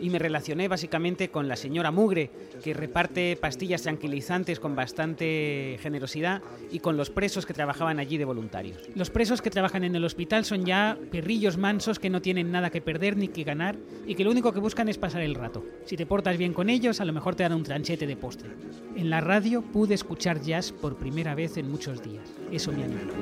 [0.00, 2.30] y me relacioné básicamente con la señora Mugre,
[2.62, 8.24] que reparte pastillas tranquilizantes con bastante generosidad, y con los presos que trabajaban allí de
[8.24, 8.78] voluntarios.
[8.94, 12.70] Los presos que trabajan en el hospital son ya perrillos mansos que no tienen nada
[12.70, 13.76] que perder ni que ganar
[14.06, 15.64] y que lo único que buscan es pasar el rato.
[15.84, 18.50] Si te portas bien con ellos, a lo mejor te dan un tranchete de postre.
[18.96, 22.28] En la radio pude escuchar jazz por primera vez en muchos días.
[22.50, 23.12] Eso me animó.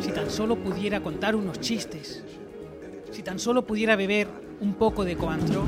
[0.00, 2.22] Si tan solo pudiera contar unos chistes.
[3.14, 4.26] Si tan solo pudiera beber
[4.60, 5.62] un poco de coantro.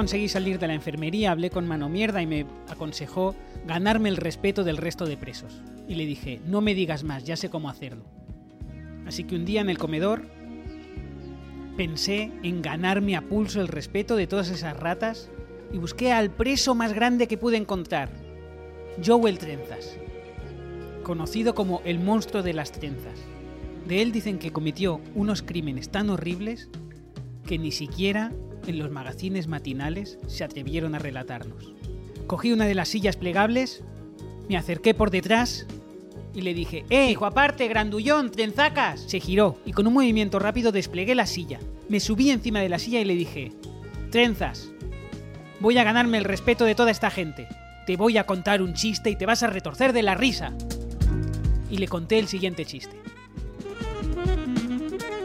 [0.00, 3.36] Conseguí salir de la enfermería, hablé con Mano Mierda y me aconsejó
[3.66, 5.60] ganarme el respeto del resto de presos.
[5.88, 8.02] Y le dije, no me digas más, ya sé cómo hacerlo.
[9.06, 10.22] Así que un día en el comedor
[11.76, 15.28] pensé en ganarme a pulso el respeto de todas esas ratas
[15.70, 18.08] y busqué al preso más grande que pude encontrar,
[19.04, 19.98] Joel Trenzas,
[21.02, 23.18] conocido como el monstruo de las trenzas.
[23.86, 26.70] De él dicen que cometió unos crímenes tan horribles
[27.44, 28.32] que ni siquiera
[28.70, 31.72] en los magazines matinales se atrevieron a relatarnos.
[32.26, 33.82] Cogí una de las sillas plegables,
[34.48, 35.66] me acerqué por detrás
[36.34, 39.00] y le dije, ¡Eh, hijo aparte, grandullón, trenzacas!
[39.06, 41.60] Se giró y con un movimiento rápido desplegué la silla.
[41.88, 43.52] Me subí encima de la silla y le dije,
[44.10, 44.70] Trenzas,
[45.60, 47.48] voy a ganarme el respeto de toda esta gente.
[47.86, 50.52] Te voy a contar un chiste y te vas a retorcer de la risa.
[51.70, 52.96] Y le conté el siguiente chiste.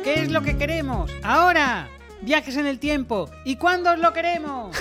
[0.04, 1.12] ¿Qué es lo que queremos?
[1.24, 1.90] ¡Ahora!
[2.26, 3.30] Viajes en el tiempo.
[3.44, 4.76] ¿Y cuándo os lo queremos?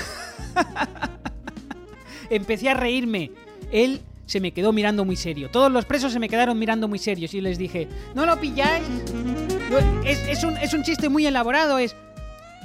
[2.30, 3.32] Empecé a reírme.
[3.70, 5.50] Él se me quedó mirando muy serio.
[5.50, 8.86] Todos los presos se me quedaron mirando muy serios y les dije, ¿no lo pilláis?
[10.06, 11.94] Es un, es un chiste muy elaborado, es...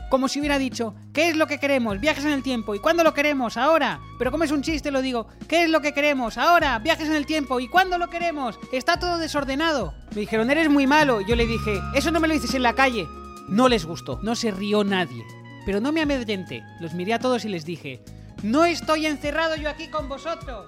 [0.09, 1.99] como si hubiera dicho, ¿qué es lo que queremos?
[1.99, 2.73] Viajes en el tiempo.
[2.73, 3.57] ¿Y cuándo lo queremos?
[3.57, 3.99] Ahora.
[4.17, 6.37] Pero como es un chiste, lo digo, ¿qué es lo que queremos?
[6.37, 6.79] Ahora.
[6.79, 7.59] Viajes en el tiempo.
[7.59, 8.57] ¿Y cuándo lo queremos?
[8.71, 9.93] Está todo desordenado.
[10.15, 11.19] Me dijeron, eres muy malo.
[11.19, 13.09] Yo le dije, eso no me lo dices en la calle.
[13.49, 14.19] No les gustó.
[14.21, 15.25] No se rió nadie.
[15.65, 16.63] Pero no me amedrenté.
[16.79, 18.01] Los miré a todos y les dije,
[18.43, 20.67] no estoy encerrado yo aquí con vosotros,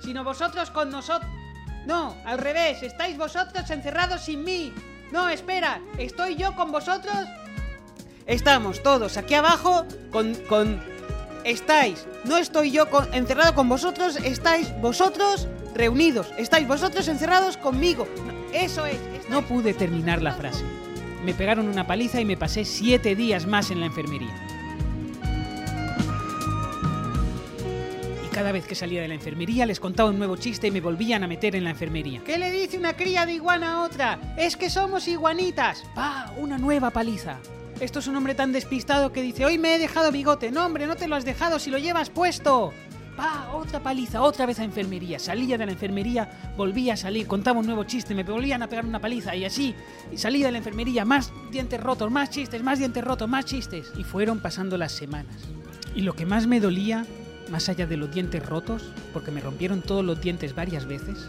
[0.00, 1.30] sino vosotros con nosotros.
[1.86, 4.72] No, al revés, estáis vosotros encerrados sin mí.
[5.10, 7.16] No, espera, estoy yo con vosotros.
[8.26, 10.34] Estamos todos aquí abajo con...
[10.48, 10.80] con...
[11.44, 18.06] Estáis, no estoy yo con- encerrado con vosotros, estáis vosotros reunidos, estáis vosotros encerrados conmigo.
[18.24, 18.98] No, eso es.
[19.28, 20.62] No pude terminar la frase.
[21.24, 24.34] Me pegaron una paliza y me pasé siete días más en la enfermería.
[28.24, 30.80] Y cada vez que salía de la enfermería les contaba un nuevo chiste y me
[30.80, 32.22] volvían a meter en la enfermería.
[32.24, 34.34] ¿Qué le dice una cría de iguana a otra?
[34.36, 35.84] Es que somos iguanitas.
[35.94, 36.32] ¡Pah!
[36.38, 37.38] Una nueva paliza.
[37.78, 40.50] Esto es un hombre tan despistado que dice, hoy me he dejado bigote.
[40.50, 42.72] No, hombre, no te lo has dejado si lo llevas puesto.
[43.16, 43.50] ¡Pah!
[43.52, 45.18] Otra paliza, otra vez a enfermería.
[45.18, 48.86] Salía de la enfermería, volvía a salir, contaba un nuevo chiste, me volvían a pegar
[48.86, 49.74] una paliza y así.
[50.10, 53.92] Y salía de la enfermería, más dientes rotos, más chistes, más dientes rotos, más chistes.
[53.96, 55.36] Y fueron pasando las semanas.
[55.94, 57.06] Y lo que más me dolía,
[57.50, 58.82] más allá de los dientes rotos,
[59.12, 61.28] porque me rompieron todos los dientes varias veces,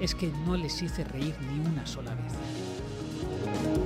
[0.00, 3.83] es que no les hice reír ni una sola vez.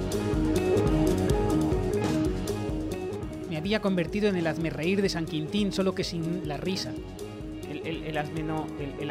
[3.69, 6.91] Había convertido en el hazme reír de San Quintín, solo que sin la risa.
[7.71, 9.11] El, el, el hazme no, el,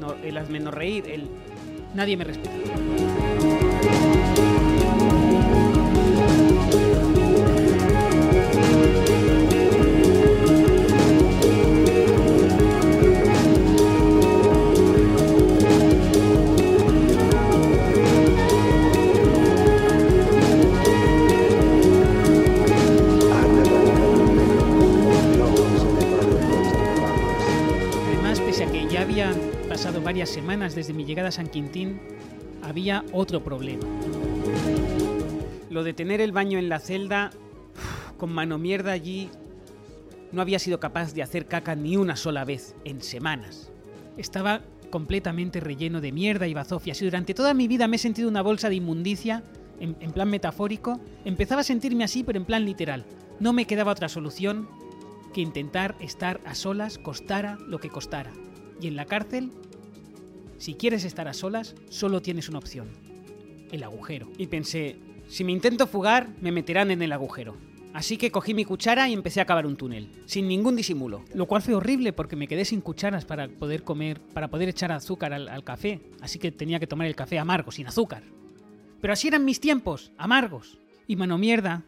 [0.00, 0.36] no, el
[0.72, 1.28] reír, el...
[1.94, 2.58] Nadie me respeta.
[30.74, 32.00] Desde mi llegada a San Quintín,
[32.62, 33.84] había otro problema.
[35.70, 37.30] Lo de tener el baño en la celda,
[38.16, 39.28] con mano mierda allí,
[40.32, 43.70] no había sido capaz de hacer caca ni una sola vez en semanas.
[44.16, 48.28] Estaba completamente relleno de mierda y bazofias y durante toda mi vida me he sentido
[48.28, 49.42] una bolsa de inmundicia,
[49.80, 51.00] en, en plan metafórico.
[51.24, 53.04] Empezaba a sentirme así, pero en plan literal.
[53.38, 54.68] No me quedaba otra solución
[55.32, 58.32] que intentar estar a solas costara lo que costara.
[58.80, 59.52] Y en la cárcel,
[60.58, 62.88] si quieres estar a solas, solo tienes una opción.
[63.70, 64.28] El agujero.
[64.38, 64.96] Y pensé,
[65.28, 67.56] si me intento fugar, me meterán en el agujero.
[67.94, 71.24] Así que cogí mi cuchara y empecé a cavar un túnel, sin ningún disimulo.
[71.32, 74.92] Lo cual fue horrible porque me quedé sin cucharas para poder comer, para poder echar
[74.92, 76.00] azúcar al, al café.
[76.20, 78.24] Así que tenía que tomar el café amargo, sin azúcar.
[79.00, 80.78] Pero así eran mis tiempos, amargos.
[81.06, 81.84] Y mano mierda,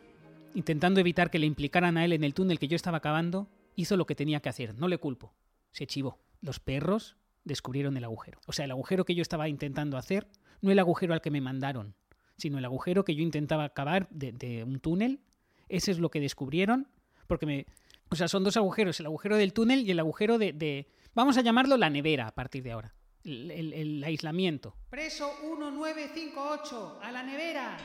[0.55, 3.97] intentando evitar que le implicaran a él en el túnel que yo estaba cavando, hizo
[3.97, 4.75] lo que tenía que hacer.
[4.79, 5.35] No le culpo.
[5.73, 6.19] Se chivó.
[6.41, 8.39] Los perros descubrieron el agujero.
[8.47, 10.27] O sea, el agujero que yo estaba intentando hacer,
[10.61, 11.95] no el agujero al que me mandaron,
[12.37, 15.21] sino el agujero que yo intentaba cavar de, de un túnel.
[15.69, 16.89] Ese es lo que descubrieron,
[17.27, 17.67] porque me...
[18.11, 20.53] O sea, son dos agujeros, el agujero del túnel y el agujero de...
[20.53, 22.93] de- vamos a llamarlo la nevera a partir de ahora.
[23.25, 24.75] El, el- el aislamiento.
[24.89, 27.77] Preso 1958, a la nevera.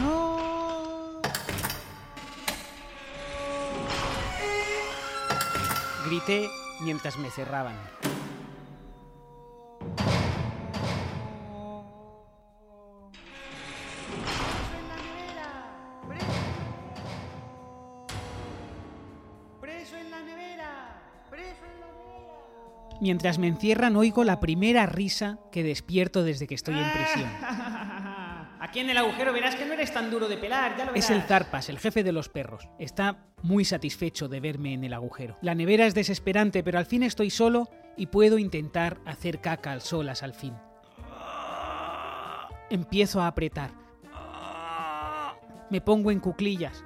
[0.00, 1.20] No.
[6.06, 6.48] Grité
[6.82, 7.74] mientras me cerraban.
[23.00, 27.30] Mientras me encierran oigo la primera risa que despierto desde que estoy en prisión.
[28.60, 31.10] Aquí en el agujero verás que no eres tan duro de pelar, ya lo Es
[31.10, 32.68] el Zarpas, el jefe de los perros.
[32.80, 35.38] Está muy satisfecho de verme en el agujero.
[35.40, 39.80] La nevera es desesperante, pero al fin estoy solo y puedo intentar hacer caca al
[39.80, 40.54] solas al fin.
[42.70, 43.70] Empiezo a apretar.
[45.70, 46.84] Me pongo en cuclillas.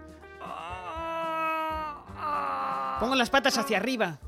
[3.01, 4.19] Pongo las patas hacia arriba.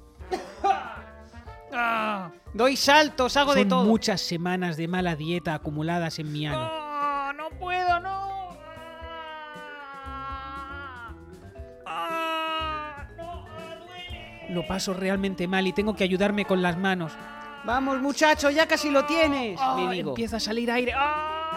[2.54, 3.84] Doy saltos, hago de todo.
[3.84, 6.81] muchas semanas de mala dieta acumuladas en mi ano.
[14.52, 17.12] Lo paso realmente mal y tengo que ayudarme con las manos.
[17.64, 19.58] Vamos, muchacho, ya casi lo tienes.
[19.76, 20.10] Me digo.
[20.10, 20.92] Empieza a salir aire.
[20.94, 21.48] ¡Ah!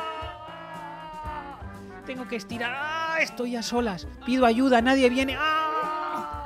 [2.05, 2.73] Tengo que estirar.
[2.73, 3.17] ¡Ah!
[3.19, 4.07] Estoy a solas.
[4.25, 5.35] Pido ayuda, nadie viene.
[5.37, 6.45] ¡Ah!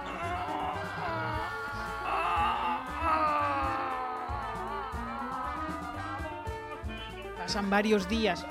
[7.37, 8.45] Pasan varios días.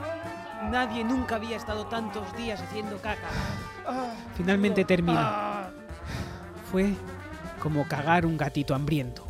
[0.71, 3.29] Nadie nunca había estado tantos días haciendo caca.
[4.37, 5.71] Finalmente termina.
[6.71, 6.95] Fue
[7.59, 9.28] como cagar un gatito hambriento.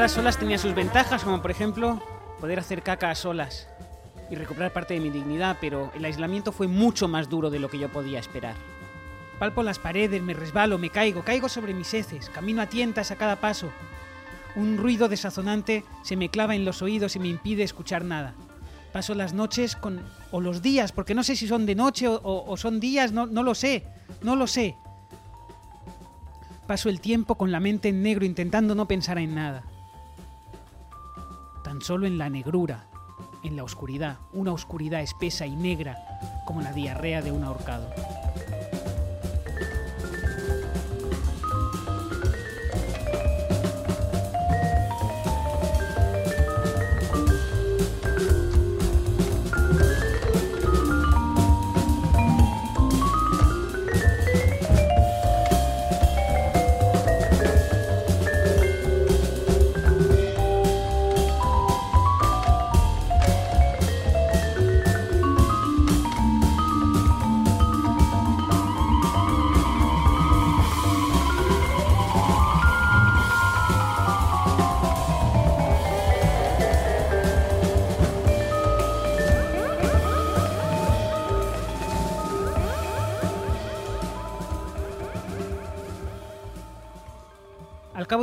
[0.00, 2.02] A solas tenía sus ventajas, como por ejemplo
[2.40, 3.68] poder hacer caca a solas
[4.30, 7.68] y recuperar parte de mi dignidad, pero el aislamiento fue mucho más duro de lo
[7.68, 8.54] que yo podía esperar.
[9.38, 13.16] Palpo las paredes, me resbalo, me caigo, caigo sobre mis heces, camino a tientas a
[13.16, 13.70] cada paso.
[14.56, 18.32] Un ruido desazonante se me clava en los oídos y me impide escuchar nada.
[18.94, 20.00] Paso las noches con.
[20.30, 23.42] o los días, porque no sé si son de noche o son días, no, no
[23.42, 23.84] lo sé,
[24.22, 24.76] no lo sé.
[26.66, 29.62] Paso el tiempo con la mente en negro intentando no pensar en nada.
[31.70, 32.88] Tan solo en la negrura,
[33.44, 35.96] en la oscuridad, una oscuridad espesa y negra
[36.44, 37.88] como la diarrea de un ahorcado.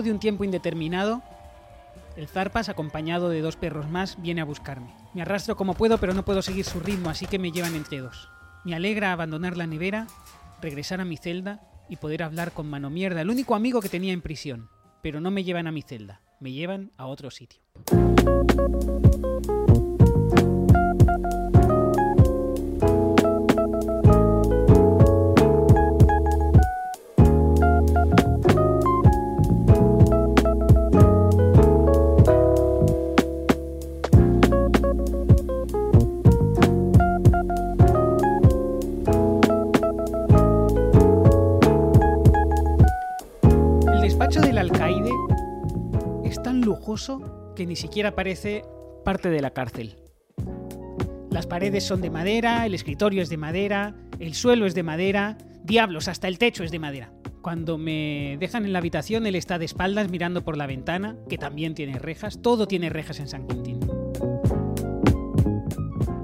[0.04, 1.22] De un tiempo indeterminado,
[2.16, 4.94] el zarpas, acompañado de dos perros más, viene a buscarme.
[5.14, 8.00] Me arrastro como puedo, pero no puedo seguir su ritmo, así que me llevan entre
[8.00, 8.30] dos.
[8.66, 10.08] Me alegra abandonar la nevera,
[10.62, 14.14] regresar a mi celda y poder hablar con Mano Mierda, el único amigo que tenía
[14.14, 14.70] en prisión.
[15.04, 17.62] Pero no me llevan a mi celda, me llevan a otro sitio.
[47.58, 48.64] Que ni siquiera parece
[49.04, 49.96] parte de la cárcel.
[51.32, 55.40] Las paredes son de madera, el escritorio es de madera, el suelo es de madera,
[55.64, 57.12] diablos, hasta el techo es de madera.
[57.42, 61.40] Cuando me dejan en la habitación, él está de espaldas mirando por la ventana, que
[61.40, 63.80] también tiene rejas, todo tiene rejas en San Quintín.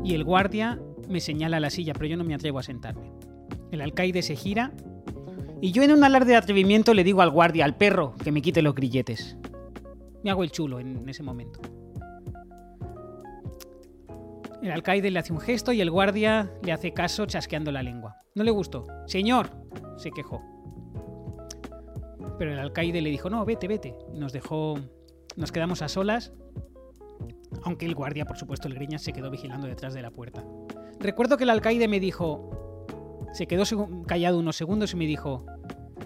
[0.04, 0.80] Y el guardia
[1.10, 3.12] me señala la silla, pero yo no me atrevo a sentarme.
[3.72, 4.72] El alcaide se gira
[5.62, 8.44] y yo en un alarde de atrevimiento le digo al guardia, al perro, que me
[8.44, 9.36] quite los grilletes.
[10.24, 11.60] Me hago el chulo en ese momento.
[14.64, 18.16] El alcaide le hace un gesto y el guardia le hace caso chasqueando la lengua.
[18.34, 18.88] No le gustó.
[19.08, 19.50] Señor,
[19.98, 20.42] se quejó.
[22.40, 23.94] Pero el alcaide le dijo, no, vete, vete.
[24.14, 24.76] Nos dejó,
[25.36, 26.32] nos quedamos a solas,
[27.64, 30.46] aunque el guardia, por supuesto, el griñas, se quedó vigilando detrás de la puerta.
[30.98, 32.86] Recuerdo que el alcaide me dijo,
[33.34, 33.64] se quedó
[34.08, 35.46] callado unos segundos y me dijo,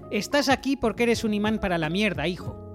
[0.09, 2.66] estás aquí porque eres un imán para la mierda, hijo.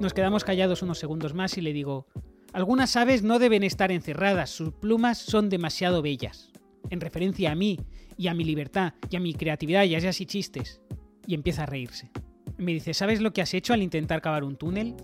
[0.00, 2.06] Nos quedamos callados unos segundos más y le digo,
[2.52, 6.50] algunas aves no deben estar encerradas, sus plumas son demasiado bellas.
[6.90, 7.78] En referencia a mí
[8.16, 10.80] y a mi libertad y a mi creatividad y a y chistes.
[11.26, 12.10] Y empieza a reírse.
[12.58, 14.94] Me dice, ¿sabes lo que has hecho al intentar cavar un túnel?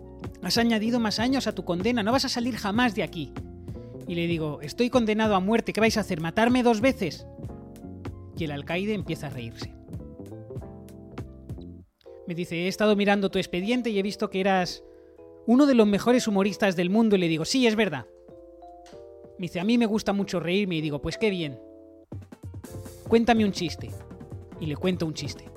[0.42, 3.32] Has añadido más años a tu condena, no vas a salir jamás de aquí.
[4.06, 6.20] Y le digo, estoy condenado a muerte, ¿qué vais a hacer?
[6.20, 7.26] ¿Matarme dos veces?
[8.36, 9.79] Y el alcaide empieza a reírse.
[12.30, 14.84] Me dice, he estado mirando tu expediente y he visto que eras
[15.48, 17.16] uno de los mejores humoristas del mundo.
[17.16, 18.06] Y le digo, sí, es verdad.
[19.36, 21.58] Me dice, a mí me gusta mucho reírme y digo, pues qué bien.
[23.08, 23.90] Cuéntame un chiste.
[24.60, 25.50] Y le cuento un chiste.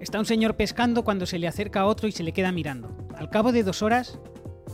[0.00, 2.88] Está un señor pescando cuando se le acerca a otro y se le queda mirando.
[3.14, 4.18] Al cabo de dos horas,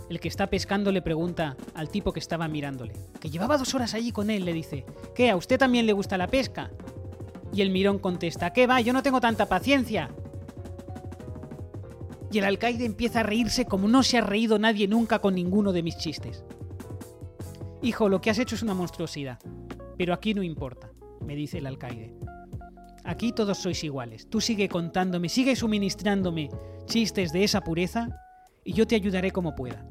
[0.08, 3.94] el que está pescando le pregunta al tipo que estaba mirándole, que llevaba dos horas
[3.94, 4.86] allí con él, le dice,
[5.16, 5.30] ¿qué?
[5.30, 6.70] ¿A usted también le gusta la pesca?
[7.52, 8.80] Y el mirón contesta, ¿qué va?
[8.80, 10.10] Yo no tengo tanta paciencia.
[12.30, 15.72] Y el alcaide empieza a reírse como no se ha reído nadie nunca con ninguno
[15.72, 16.44] de mis chistes.
[17.80, 19.38] Hijo, lo que has hecho es una monstruosidad.
[19.96, 20.90] Pero aquí no importa,
[21.24, 22.14] me dice el alcaide.
[23.04, 24.28] Aquí todos sois iguales.
[24.28, 26.50] Tú sigue contándome, sigue suministrándome
[26.84, 28.08] chistes de esa pureza
[28.64, 29.86] y yo te ayudaré como pueda.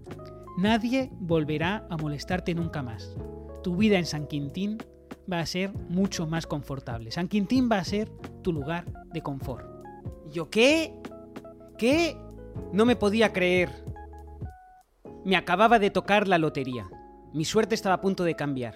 [0.58, 3.16] Nadie volverá a molestarte nunca más.
[3.64, 4.78] Tu vida en San Quintín
[5.32, 7.12] va a ser mucho más confortable.
[7.12, 8.10] San Quintín va a ser
[8.42, 9.66] tu lugar de confort.
[10.26, 10.94] ¿Y ¿Yo qué?
[11.78, 12.18] ¿Qué?
[12.74, 13.70] No me podía creer.
[15.26, 16.90] Me acababa de tocar la lotería.
[17.34, 18.76] Mi suerte estaba a punto de cambiar.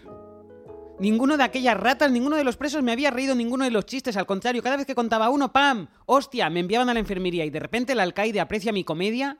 [0.99, 4.17] Ninguno de aquellas ratas, ninguno de los presos me había reído ninguno de los chistes.
[4.17, 5.87] Al contrario, cada vez que contaba uno, ¡pam!
[6.05, 6.49] ¡Hostia!
[6.49, 9.39] Me enviaban a la enfermería y de repente el alcaide aprecia mi comedia.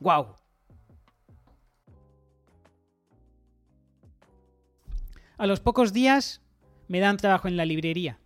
[0.00, 0.34] ¡Guau!
[5.42, 6.40] A los pocos días
[6.86, 8.20] me dan trabajo en la librería.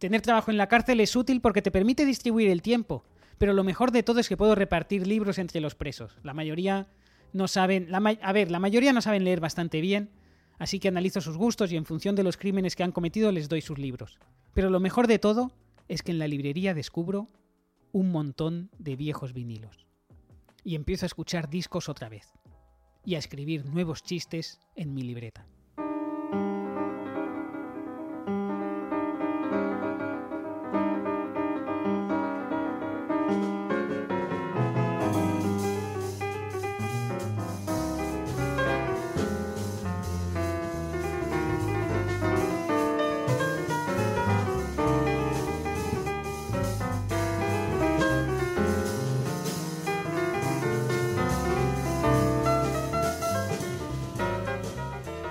[0.00, 3.04] Tener trabajo en la cárcel es útil porque te permite distribuir el tiempo,
[3.38, 6.18] pero lo mejor de todo es que puedo repartir libros entre los presos.
[6.24, 6.88] La mayoría
[7.32, 10.10] no saben, la a ver, la mayoría no saben leer bastante bien,
[10.58, 13.48] así que analizo sus gustos y en función de los crímenes que han cometido les
[13.48, 14.18] doy sus libros.
[14.52, 15.52] Pero lo mejor de todo
[15.86, 17.28] es que en la librería descubro
[17.92, 19.86] un montón de viejos vinilos.
[20.64, 22.32] Y empiezo a escuchar discos otra vez.
[23.04, 25.46] Y a escribir nuevos chistes en mi libreta.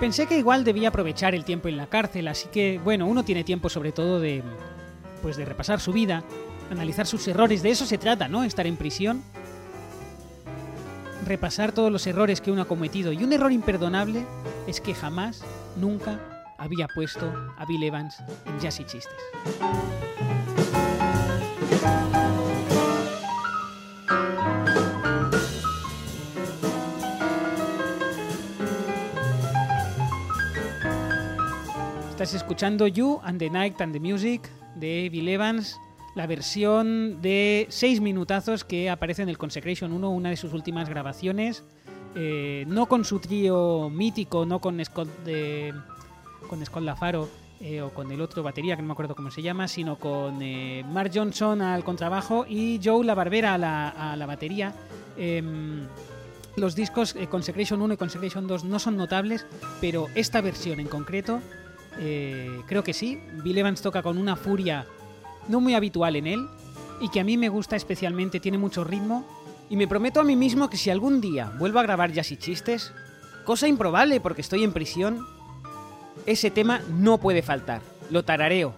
[0.08, 3.44] Pensé que igual debía aprovechar el tiempo en la cárcel, así que, bueno, uno tiene
[3.44, 4.42] tiempo sobre todo de,
[5.20, 6.24] pues de repasar su vida,
[6.70, 8.42] analizar sus errores, de eso se trata, ¿no?
[8.42, 9.22] Estar en prisión.
[11.26, 13.12] Repasar todos los errores que uno ha cometido.
[13.12, 14.24] Y un error imperdonable
[14.66, 15.44] es que jamás,
[15.76, 16.18] nunca
[16.56, 19.12] había puesto a Bill Evans en Jazz y Chistes.
[32.28, 35.80] Estás escuchando You and the Night and the Music de Bill Evans,
[36.14, 40.90] la versión de seis minutazos que aparece en el Consecration 1, una de sus últimas
[40.90, 41.64] grabaciones.
[42.14, 45.08] eh, no con su trío mítico, no con Scott,
[46.50, 49.40] con Scott Lafaro eh, o con el otro batería, que no me acuerdo cómo se
[49.40, 54.16] llama, sino con eh, Mark Johnson al contrabajo y Joe La Barbera a la, a
[54.16, 54.74] la batería.
[55.16, 55.86] Em,
[56.56, 59.46] los discos Consecration 1 y Consecration 2 no son notables,
[59.80, 61.40] pero esta versión en concreto
[61.98, 63.20] eh, creo que sí.
[63.42, 64.86] Bill Evans toca con una furia
[65.48, 66.48] no muy habitual en él
[67.00, 69.26] y que a mí me gusta especialmente, tiene mucho ritmo.
[69.70, 72.36] Y me prometo a mí mismo que si algún día vuelvo a grabar jazz y
[72.36, 72.92] chistes,
[73.44, 75.26] cosa improbable porque estoy en prisión,
[76.26, 77.82] ese tema no puede faltar.
[78.10, 78.74] Lo tarareo.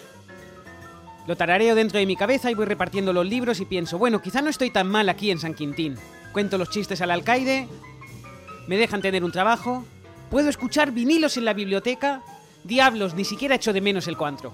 [1.26, 4.42] Lo tarareo dentro de mi cabeza y voy repartiendo los libros y pienso, bueno, quizá
[4.42, 5.96] no estoy tan mal aquí en San Quintín.
[6.32, 7.68] Cuento los chistes al alcaide,
[8.66, 9.84] me dejan tener un trabajo,
[10.30, 12.22] puedo escuchar vinilos en la biblioteca.
[12.64, 14.52] Diablos, ni siquiera echo de menos el cuantro.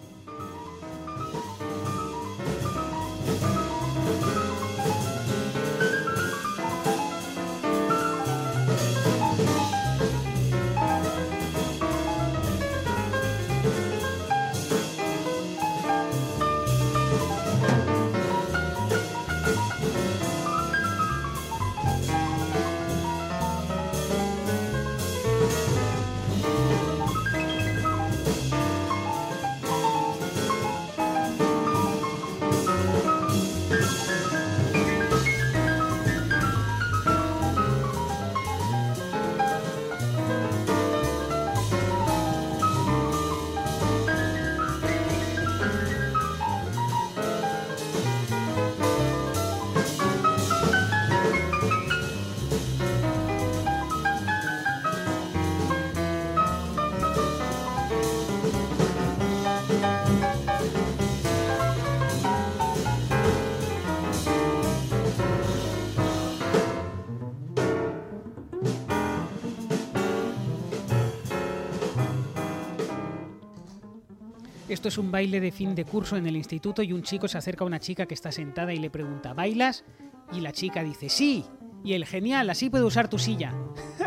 [74.86, 77.64] Es un baile de fin de curso en el instituto y un chico se acerca
[77.64, 79.84] a una chica que está sentada y le pregunta, ¿bailas?
[80.32, 81.44] Y la chica dice, sí.
[81.84, 83.52] Y el genial, así puedo usar tu silla.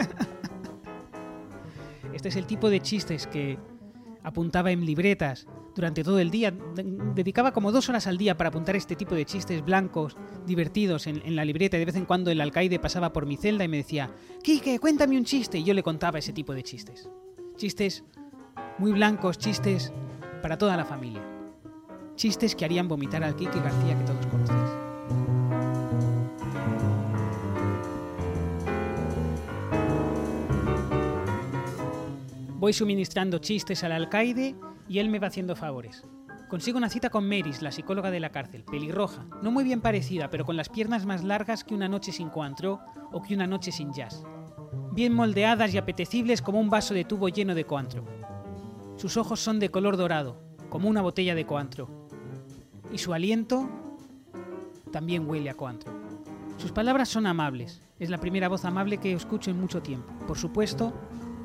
[2.13, 3.57] este es el tipo de chistes que
[4.23, 6.51] apuntaba en libretas durante todo el día.
[6.51, 6.83] De-
[7.15, 11.21] Dedicaba como dos horas al día para apuntar este tipo de chistes blancos, divertidos en,
[11.25, 11.77] en la libreta.
[11.77, 14.11] Y de vez en cuando el alcaide pasaba por mi celda y me decía,
[14.43, 15.59] Quique, cuéntame un chiste.
[15.59, 17.09] Y yo le contaba ese tipo de chistes.
[17.55, 18.03] Chistes
[18.77, 19.93] muy blancos, chistes
[20.41, 21.21] para toda la familia.
[22.15, 24.89] Chistes que harían vomitar al Quique García que todos conocéis.
[32.59, 34.53] Voy suministrando chistes al alcaide
[34.89, 36.03] y él me va haciendo favores.
[36.49, 40.29] Consigo una cita con Meris, la psicóloga de la cárcel, pelirroja, no muy bien parecida,
[40.29, 42.79] pero con las piernas más largas que una noche sin coantro
[43.13, 44.23] o que una noche sin jazz.
[44.91, 48.03] Bien moldeadas y apetecibles como un vaso de tubo lleno de coantro.
[48.99, 50.35] Sus ojos son de color dorado,
[50.69, 51.87] como una botella de coantro.
[52.91, 53.69] Y su aliento
[54.91, 55.93] también huele a coantro.
[56.57, 57.81] Sus palabras son amables.
[57.97, 60.11] Es la primera voz amable que escucho en mucho tiempo.
[60.27, 60.91] Por supuesto,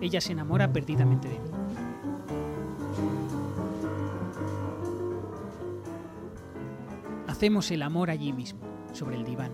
[0.01, 1.51] ella se enamora perdidamente de mí.
[7.29, 9.53] Hacemos el amor allí mismo, sobre el diván.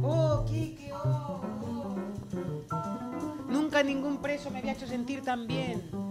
[0.00, 0.92] ¡Oh, Kike!
[0.92, 1.40] ¡Oh!
[3.50, 6.06] Nunca ningún preso me había hecho sentir tan bien.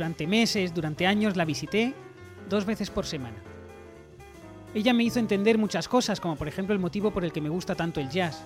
[0.00, 1.92] Durante meses, durante años la visité
[2.48, 3.36] dos veces por semana.
[4.72, 7.50] Ella me hizo entender muchas cosas, como por ejemplo el motivo por el que me
[7.50, 8.42] gusta tanto el jazz.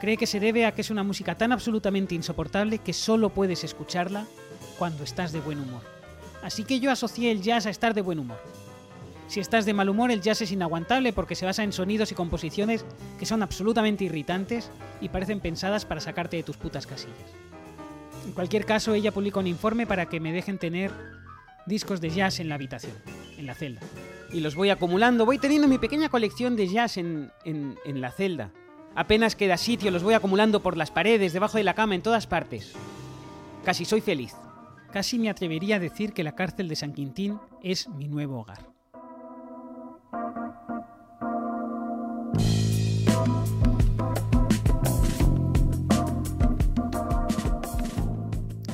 [0.00, 3.64] Cree que se debe a que es una música tan absolutamente insoportable que solo puedes
[3.64, 4.24] escucharla
[4.78, 5.82] cuando estás de buen humor.
[6.42, 8.40] Así que yo asocié el jazz a estar de buen humor.
[9.28, 12.14] Si estás de mal humor, el jazz es inaguantable porque se basa en sonidos y
[12.14, 12.86] composiciones
[13.18, 14.70] que son absolutamente irritantes
[15.02, 17.41] y parecen pensadas para sacarte de tus putas casillas.
[18.24, 20.92] En cualquier caso, ella publica un informe para que me dejen tener
[21.66, 22.92] discos de jazz en la habitación,
[23.38, 23.80] en la celda.
[24.32, 28.10] Y los voy acumulando, voy teniendo mi pequeña colección de jazz en, en- en la
[28.10, 28.50] celda.
[28.94, 32.26] Apenas queda sitio, los voy acumulando por las paredes, debajo de la cama, en todas
[32.26, 32.72] partes.
[33.64, 34.34] Casi soy feliz.
[34.92, 38.70] Casi me atrevería a decir que la cárcel de San Quintín es mi nuevo hogar.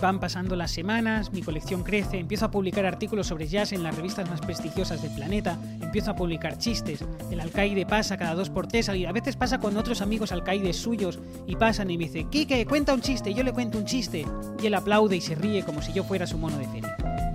[0.01, 3.97] Van pasando las semanas, mi colección crece, empiezo a publicar artículos sobre jazz en las
[3.97, 8.69] revistas más prestigiosas del planeta, empiezo a publicar chistes, el alcaide pasa cada dos por
[8.69, 11.19] tres, y a veces pasa con otros amigos alcaides suyos
[11.49, 14.25] y pasan y me dice, Kike, cuenta un chiste, yo le cuento un chiste,
[14.63, 17.28] y él aplaude y se ríe como si yo fuera su mono de feria.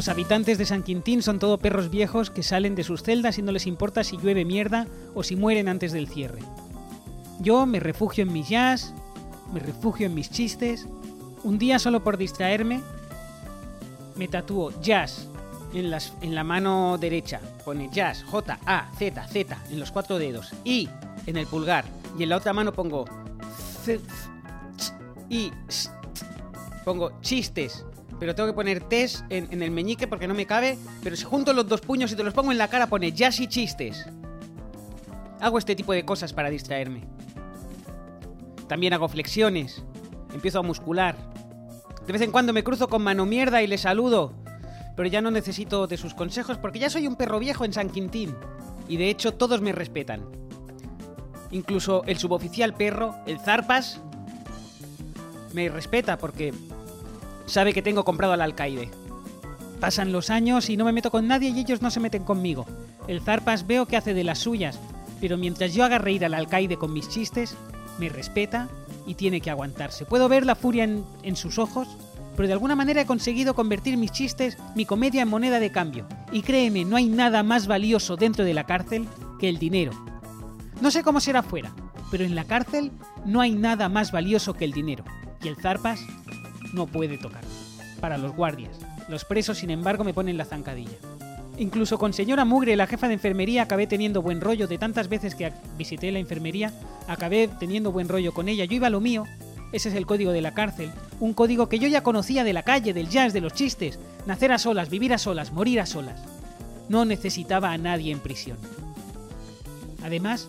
[0.00, 3.42] Los habitantes de San Quintín son todo perros viejos que salen de sus celdas y
[3.42, 6.40] no les importa si llueve mierda o si mueren antes del cierre.
[7.38, 8.94] Yo me refugio en mis jazz,
[9.52, 10.88] me refugio en mis chistes.
[11.44, 12.80] Un día solo por distraerme
[14.16, 15.28] me tatúo jazz
[15.74, 15.92] en,
[16.22, 17.38] en la mano derecha.
[17.66, 20.54] Pone jazz, J, A, Z, Z en los cuatro dedos.
[20.64, 20.88] Y
[21.26, 21.84] en el pulgar.
[22.18, 23.04] Y en la otra mano pongo
[25.28, 25.52] y
[26.86, 27.84] pongo chistes.
[28.20, 30.78] Pero tengo que poner tes en, en el meñique porque no me cabe.
[31.02, 33.40] Pero si junto los dos puños y te los pongo en la cara pone jazz
[33.40, 34.06] y chistes.
[35.40, 37.02] Hago este tipo de cosas para distraerme.
[38.68, 39.82] También hago flexiones.
[40.34, 41.16] Empiezo a muscular.
[42.06, 44.34] De vez en cuando me cruzo con mano mierda y le saludo.
[44.96, 47.88] Pero ya no necesito de sus consejos porque ya soy un perro viejo en San
[47.88, 48.36] Quintín.
[48.86, 50.22] Y de hecho todos me respetan.
[51.50, 54.00] Incluso el suboficial perro, el Zarpas,
[55.52, 56.52] me respeta porque
[57.50, 58.90] sabe que tengo comprado al alcaide.
[59.80, 62.66] Pasan los años y no me meto con nadie y ellos no se meten conmigo.
[63.08, 64.78] El Zarpas veo que hace de las suyas,
[65.20, 67.56] pero mientras yo haga reír al alcaide con mis chistes,
[67.98, 68.68] me respeta
[69.06, 70.04] y tiene que aguantarse.
[70.04, 71.88] Puedo ver la furia en, en sus ojos,
[72.36, 76.06] pero de alguna manera he conseguido convertir mis chistes, mi comedia en moneda de cambio.
[76.30, 79.92] Y créeme, no hay nada más valioso dentro de la cárcel que el dinero.
[80.80, 81.72] No sé cómo será fuera,
[82.10, 82.92] pero en la cárcel
[83.24, 85.04] no hay nada más valioso que el dinero.
[85.42, 86.00] Y el Zarpas
[86.72, 87.42] no puede tocar.
[88.00, 88.78] Para los guardias.
[89.08, 90.96] Los presos, sin embargo, me ponen la zancadilla.
[91.58, 94.66] Incluso con señora Mugre, la jefa de enfermería, acabé teniendo buen rollo.
[94.66, 96.72] De tantas veces que visité la enfermería,
[97.06, 98.64] acabé teniendo buen rollo con ella.
[98.64, 99.24] Yo iba a lo mío.
[99.72, 100.90] Ese es el código de la cárcel.
[101.20, 103.98] Un código que yo ya conocía de la calle, del jazz, de los chistes.
[104.26, 106.20] Nacer a solas, vivir a solas, morir a solas.
[106.88, 108.58] no necesitaba a nadie en prisión.
[110.02, 110.48] Además,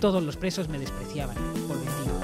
[0.00, 1.36] todos los presos me despreciaban
[1.68, 2.19] por vendido.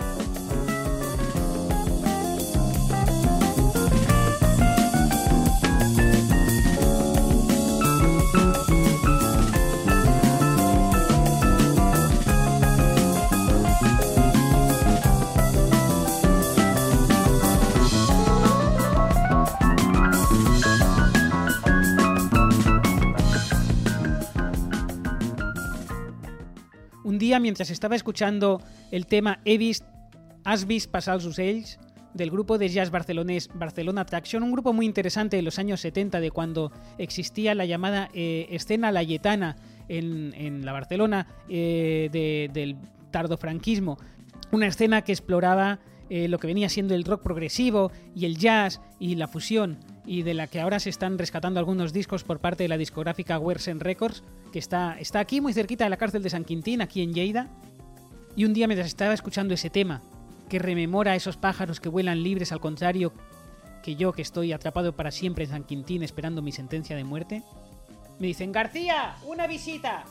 [27.41, 28.61] Mientras estaba escuchando
[28.91, 29.84] el tema He vist,
[30.45, 30.91] Has vist
[32.14, 36.20] del grupo de jazz barcelonés Barcelona Attraction, un grupo muy interesante de los años 70,
[36.20, 39.57] de cuando existía la llamada eh, escena layetana
[39.89, 42.76] en, en la Barcelona eh, de- del
[43.11, 43.99] tardofranquismo.
[44.53, 48.80] Una escena que exploraba eh, lo que venía siendo el rock progresivo y el jazz
[48.99, 52.62] y la fusión, y de la que ahora se están rescatando algunos discos por parte
[52.62, 56.30] de la discográfica Wersen Records, que está, está aquí muy cerquita de la cárcel de
[56.30, 57.48] San Quintín, aquí en Lleida.
[58.36, 60.02] Y un día mientras estaba escuchando ese tema,
[60.48, 63.12] que rememora a esos pájaros que vuelan libres al contrario
[63.82, 67.42] que yo que estoy atrapado para siempre en San Quintín esperando mi sentencia de muerte,
[68.18, 70.04] me dicen, García, una visita.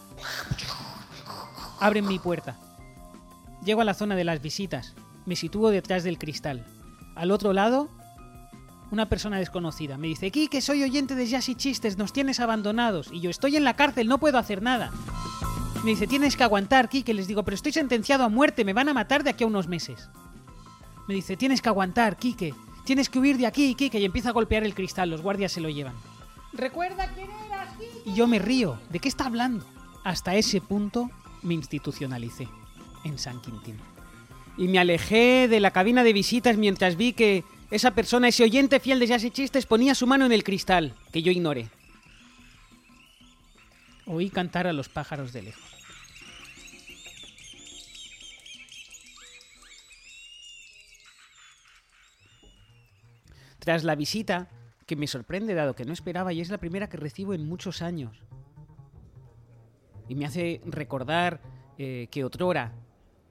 [1.79, 2.57] Abren mi puerta.
[3.65, 4.93] Llego a la zona de las visitas.
[5.25, 6.65] Me sitúo detrás del cristal.
[7.15, 7.89] Al otro lado,
[8.91, 9.97] una persona desconocida.
[9.97, 13.09] Me dice, que soy oyente de Jazz y Chistes, nos tienes abandonados.
[13.11, 14.91] Y yo estoy en la cárcel, no puedo hacer nada.
[15.83, 17.13] Me dice, tienes que aguantar, Kike.
[17.13, 19.67] Les digo, pero estoy sentenciado a muerte, me van a matar de aquí a unos
[19.67, 20.09] meses.
[21.07, 22.53] Me dice, tienes que aguantar, Kike.
[22.85, 23.99] Tienes que huir de aquí, Kike.
[23.99, 25.93] Y empieza a golpear el cristal, los guardias se lo llevan.
[26.53, 28.09] ¿Recuerda quién eras, Kike?
[28.09, 28.79] Y yo me río.
[28.89, 29.65] ¿De qué está hablando?
[30.03, 31.11] Hasta ese punto
[31.43, 32.47] me institucionalicé
[33.03, 33.77] en San Quintín.
[34.57, 38.79] Y me alejé de la cabina de visitas mientras vi que esa persona, ese oyente
[38.79, 41.69] fiel de Jazz y Chistes, ponía su mano en el cristal, que yo ignoré.
[44.05, 45.63] Oí cantar a los pájaros de lejos.
[53.59, 54.47] Tras la visita,
[54.85, 57.81] que me sorprende dado que no esperaba y es la primera que recibo en muchos
[57.81, 58.15] años.
[60.07, 61.41] Y me hace recordar
[61.79, 62.73] eh, que otrora,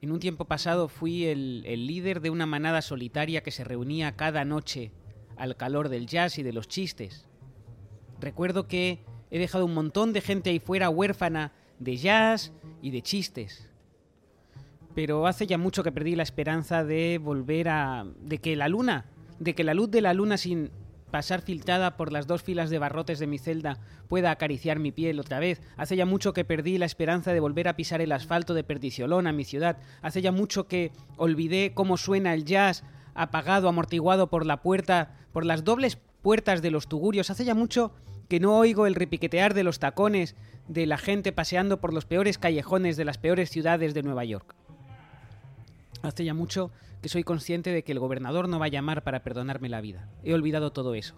[0.01, 4.45] en un tiempo pasado, fui el, líder de una manada solitaria que se reunía cada
[4.45, 4.91] noche
[5.37, 7.27] al calor del jazz y de los chistes.
[8.19, 8.99] Recuerdo que
[9.31, 13.69] he dejado un montón de gente ahí fuera huérfana de jazz y de chistes.
[14.93, 18.05] Pero hace ya mucho que perdí la esperanza de volver a...
[18.21, 19.05] de que la luna,
[19.39, 20.71] de que la luz de la luna sin
[21.15, 23.77] pasar filtrada por las dos filas de barrotes de mi celda
[24.09, 25.61] pueda acariciar mi piel otra vez.
[25.77, 29.31] Hace ya mucho que perdí la esperanza de volver a pisar el asfalto de Perdiciolona,
[29.31, 29.77] mi ciudad.
[30.01, 35.45] Hace ya mucho que olvidé cómo suena el jazz apagado, amortiguado por la puerta, por
[35.45, 37.29] las dobles puertas de los tugurios.
[37.29, 37.93] Hace ya mucho
[38.27, 40.35] que no oigo el repiquetear de los tacones
[40.67, 44.53] de la gente paseando por los peores callejones de las peores ciudades de Nueva York.
[46.05, 49.23] Hace ya mucho que soy consciente de que el gobernador no va a llamar para
[49.23, 50.07] perdonarme la vida.
[50.23, 51.15] He olvidado todo eso.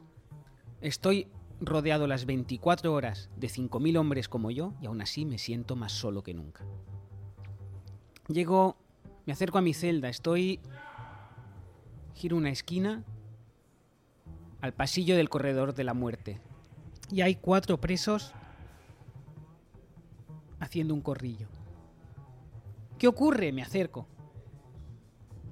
[0.80, 1.28] Estoy
[1.60, 5.92] rodeado las 24 horas de 5.000 hombres como yo y aún así me siento más
[5.92, 6.64] solo que nunca.
[8.30, 8.78] Llego,
[9.26, 10.62] me acerco a mi celda, estoy...
[12.14, 13.04] Giro una esquina
[14.62, 16.40] al pasillo del corredor de la muerte.
[17.12, 18.34] Y hay cuatro presos
[20.60, 21.48] haciendo un corrillo.
[22.98, 23.52] ¿Qué ocurre?
[23.52, 24.08] Me acerco.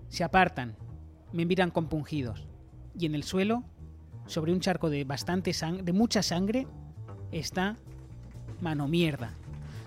[0.10, 0.76] Se apartan,
[1.32, 2.45] me miran compungidos.
[2.97, 3.64] Y en el suelo,
[4.28, 6.68] sobre un charco de bastante sang- de mucha sangre,
[7.32, 7.76] está
[8.62, 9.34] mano mierda.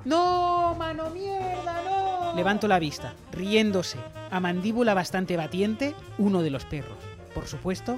[0.05, 0.75] ¡No!
[0.79, 1.83] ¡Mano mierda!
[1.85, 2.35] ¡No!
[2.37, 3.99] Levanto la vista, riéndose,
[4.31, 6.99] a mandíbula bastante batiente, uno de los perros.
[7.35, 7.97] Por supuesto,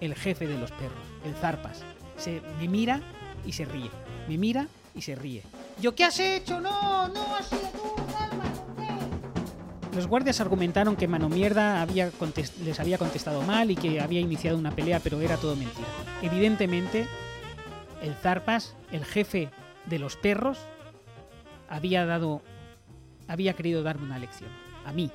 [0.00, 1.82] el jefe de los perros, el zarpas.
[2.16, 3.00] Se me mira
[3.46, 3.90] y se ríe.
[4.28, 5.42] Me mira y se ríe.
[5.80, 6.60] ¿Yo qué has hecho?
[6.60, 7.24] No, no.
[9.94, 12.10] Los guardias argumentaron que Mano Mierda había
[12.64, 15.86] les había contestado mal y que había iniciado una pelea, pero era todo mentira.
[16.20, 17.06] Evidentemente,
[18.02, 19.50] el Zarpas, el jefe
[19.86, 20.58] de los perros,
[21.68, 22.42] había dado.
[23.28, 24.50] había querido darme una lección.
[24.84, 25.10] A mí.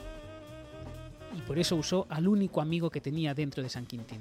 [1.37, 4.19] Y por eso usó al único amigo que tenía dentro de San Quintín.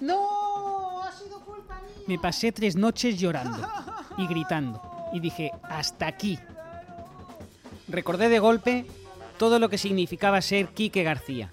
[0.00, 1.02] ¡No!
[1.02, 2.04] ¡Ha sido culpa mía!
[2.06, 3.66] Me pasé tres noches llorando
[4.18, 4.80] y gritando.
[5.12, 6.38] Y dije, hasta aquí.
[7.88, 8.86] Recordé de golpe
[9.38, 11.50] todo lo que significaba ser Quique García.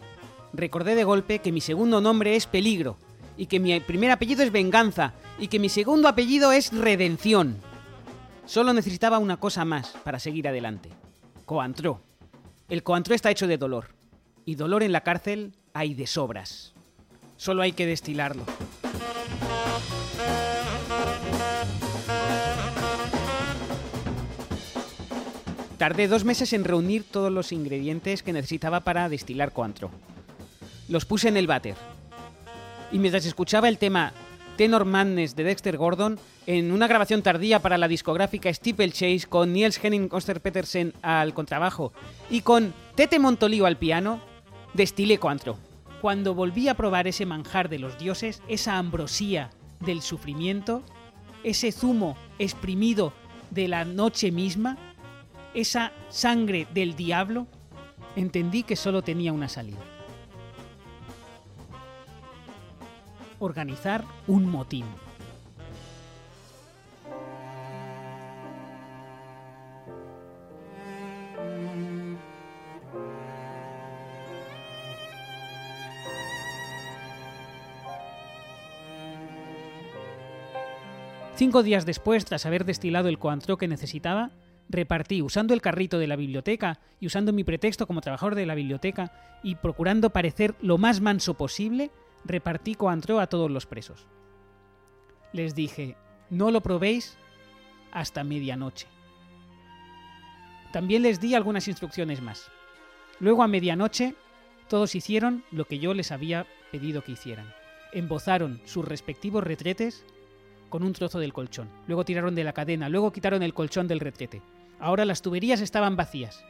[0.54, 2.98] Recordé de golpe que mi segundo nombre es Peligro,
[3.38, 7.58] y que mi primer apellido es Venganza, y que mi segundo apellido es Redención.
[8.46, 10.90] Solo necesitaba una cosa más para seguir adelante.
[11.46, 12.02] Coantró.
[12.70, 13.90] El coantró está hecho de dolor,
[14.46, 16.74] y dolor en la cárcel hay de sobras.
[17.38, 18.44] Solo hay que destilarlo.
[25.84, 29.92] Tardé dos meses en reunir todos los ingredientes que necesitaba para destilar Coantro.
[30.88, 31.76] Los puse en el váter.
[32.94, 34.14] Y mientras escuchaba el tema
[34.56, 36.18] Tenor Madness de Dexter Gordon,
[36.48, 41.92] en una grabación tardía para la discográfica Steeplechase con Niels Henning Oster Petersen al contrabajo
[42.30, 44.22] y con Tete Montolío al piano,
[44.74, 45.58] destilé Coantro.
[46.00, 49.50] Cuando volví a probar ese manjar de los dioses, esa ambrosía
[49.82, 50.82] del sufrimiento,
[51.44, 53.12] ese zumo exprimido
[53.52, 54.78] de la noche misma,
[55.54, 57.48] esa sangre del diablo,
[58.16, 59.80] entendí que solo tenía una salida.
[63.40, 64.86] Organizar un motín.
[81.36, 84.30] Cinco días después, tras haber destilado el coantro que necesitaba,
[84.74, 88.56] repartí, usando el carrito de la biblioteca y usando mi pretexto como trabajador de la
[88.56, 91.92] biblioteca y procurando parecer lo más manso posible,
[92.26, 94.08] repartí coantro a todos los presos.
[95.32, 95.96] Les dije,
[96.30, 97.18] no lo probéis
[97.92, 98.88] hasta medianoche.
[100.72, 102.50] También les di algunas instrucciones más.
[103.20, 104.16] Luego a medianoche
[104.68, 107.54] todos hicieron lo que yo les había pedido que hicieran.
[107.92, 110.04] Embozaron sus respectivos retretes
[110.70, 111.70] con un trozo del colchón.
[111.88, 114.42] Luego tiraron de la cadena, luego quitaron el colchón del retrete.
[114.84, 116.44] Ahora las tuberías estaban vacías.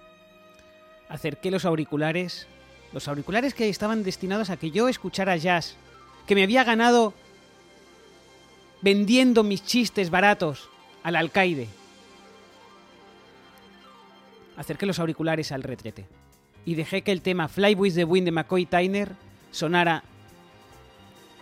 [1.07, 2.47] Acerqué los auriculares,
[2.91, 5.75] los auriculares que estaban destinados a que yo escuchara jazz,
[6.25, 7.13] que me había ganado
[8.81, 10.67] vendiendo mis chistes baratos
[11.03, 11.67] al alcaide.
[14.57, 16.07] Acerqué los auriculares al retrete
[16.65, 19.11] y dejé que el tema Fly with the Wind de McCoy Tyner
[19.51, 20.03] sonara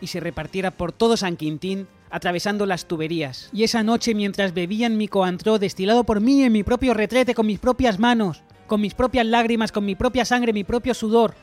[0.01, 3.49] y se repartiera por todo San Quintín atravesando las tuberías.
[3.53, 7.47] Y esa noche mientras bebían mi coantró destilado por mí en mi propio retrete con
[7.47, 11.33] mis propias manos, con mis propias lágrimas, con mi propia sangre, mi propio sudor.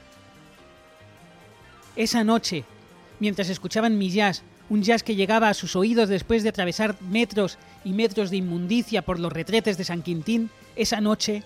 [1.96, 2.64] Esa noche,
[3.18, 7.58] mientras escuchaban mi jazz, un jazz que llegaba a sus oídos después de atravesar metros
[7.84, 11.42] y metros de inmundicia por los retretes de San Quintín, esa noche,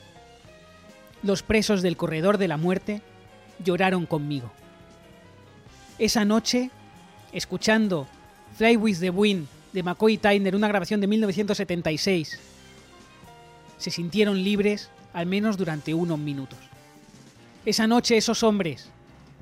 [1.23, 3.01] los presos del corredor de la muerte
[3.65, 4.51] lloraron conmigo.
[5.99, 6.71] Esa noche,
[7.33, 8.09] escuchando
[8.57, 12.39] Fly with the Wind de McCoy Tyner, una grabación de 1976,
[13.79, 16.59] se sintieron libres al menos durante unos minutos.
[17.65, 18.89] Esa noche esos hombres,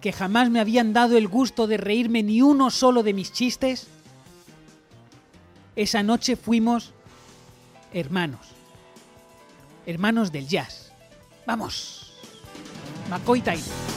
[0.00, 3.88] que jamás me habían dado el gusto de reírme ni uno solo de mis chistes,
[5.76, 6.92] esa noche fuimos
[7.92, 8.48] hermanos,
[9.86, 10.92] hermanos del jazz.
[11.46, 12.12] Vamos,
[13.08, 13.89] McCoy Tyner.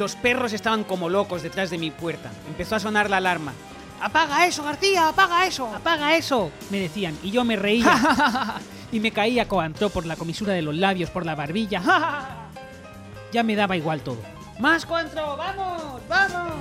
[0.00, 2.30] Los perros estaban como locos detrás de mi puerta.
[2.48, 3.52] Empezó a sonar la alarma.
[4.00, 5.08] ¡Apaga eso, García!
[5.08, 5.66] ¡Apaga eso!
[5.66, 6.50] ¡Apaga eso!
[6.70, 8.56] Me decían, y yo me reía.
[8.92, 11.82] y me caía coantró por la comisura de los labios, por la barbilla.
[13.32, 14.22] ya me daba igual todo.
[14.58, 15.36] ¡Más coantro!
[15.36, 16.00] ¡Vamos!
[16.08, 16.54] ¡Vamos!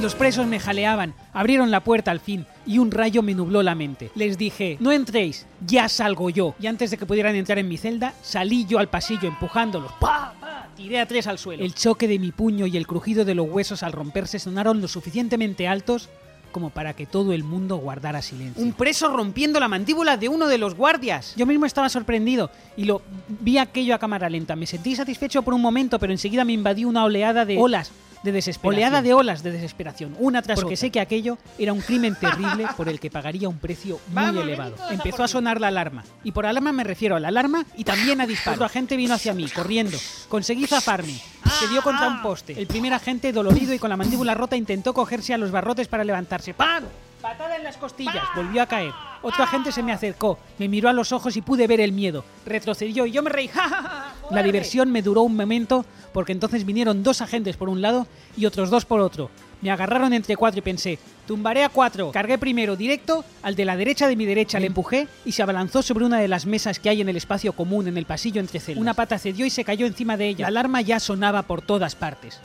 [0.00, 3.74] Los presos me jaleaban, abrieron la puerta al fin y un rayo me nubló la
[3.74, 4.12] mente.
[4.14, 6.54] Les dije, no entréis, ya salgo yo.
[6.60, 9.90] Y antes de que pudieran entrar en mi celda, salí yo al pasillo empujándolos.
[9.98, 10.37] ¡Pa!
[10.78, 11.64] Tiré a tres al suelo.
[11.64, 14.86] El choque de mi puño y el crujido de los huesos al romperse sonaron lo
[14.86, 16.08] suficientemente altos
[16.52, 18.62] como para que todo el mundo guardara silencio.
[18.62, 21.34] Un preso rompiendo la mandíbula de uno de los guardias.
[21.36, 23.02] Yo mismo estaba sorprendido y lo
[23.40, 24.54] vi aquello a cámara lenta.
[24.54, 27.90] Me sentí satisfecho por un momento, pero enseguida me invadió una oleada de olas
[28.22, 28.74] de desesperación.
[28.74, 32.66] Oleada de olas de desesperación, una tras Porque sé que aquello era un crimen terrible
[32.76, 34.74] por el que pagaría un precio muy elevado.
[34.90, 36.04] Empezó a sonar la alarma.
[36.24, 38.56] Y por alarma me refiero a la alarma y también a disparos.
[38.58, 39.96] Otro agente vino hacia mí, corriendo.
[40.28, 41.20] Conseguí zafarme.
[41.60, 42.58] Se dio contra un poste.
[42.58, 46.04] El primer agente, dolorido y con la mandíbula rota, intentó cogerse a los barrotes para
[46.04, 46.54] levantarse.
[46.54, 46.84] ¡Pam!
[47.20, 48.24] Patada en las costillas.
[48.36, 48.92] Volvió a caer.
[49.22, 52.24] Otro agente se me acercó, me miró a los ojos y pude ver el miedo.
[52.46, 53.48] Retrocedió y yo me reí.
[53.52, 54.14] ¡Ja, ja, ja!
[54.30, 58.46] La diversión me duró un momento porque entonces vinieron dos agentes por un lado y
[58.46, 59.30] otros dos por otro.
[59.60, 62.12] Me agarraron entre cuatro y pensé, tumbaré a cuatro.
[62.12, 65.82] Cargué primero directo al de la derecha de mi derecha, le empujé y se abalanzó
[65.82, 68.60] sobre una de las mesas que hay en el espacio común en el pasillo entre
[68.60, 68.80] celdas.
[68.80, 70.44] Una pata cedió y se cayó encima de ella.
[70.44, 72.40] La alarma ya sonaba por todas partes.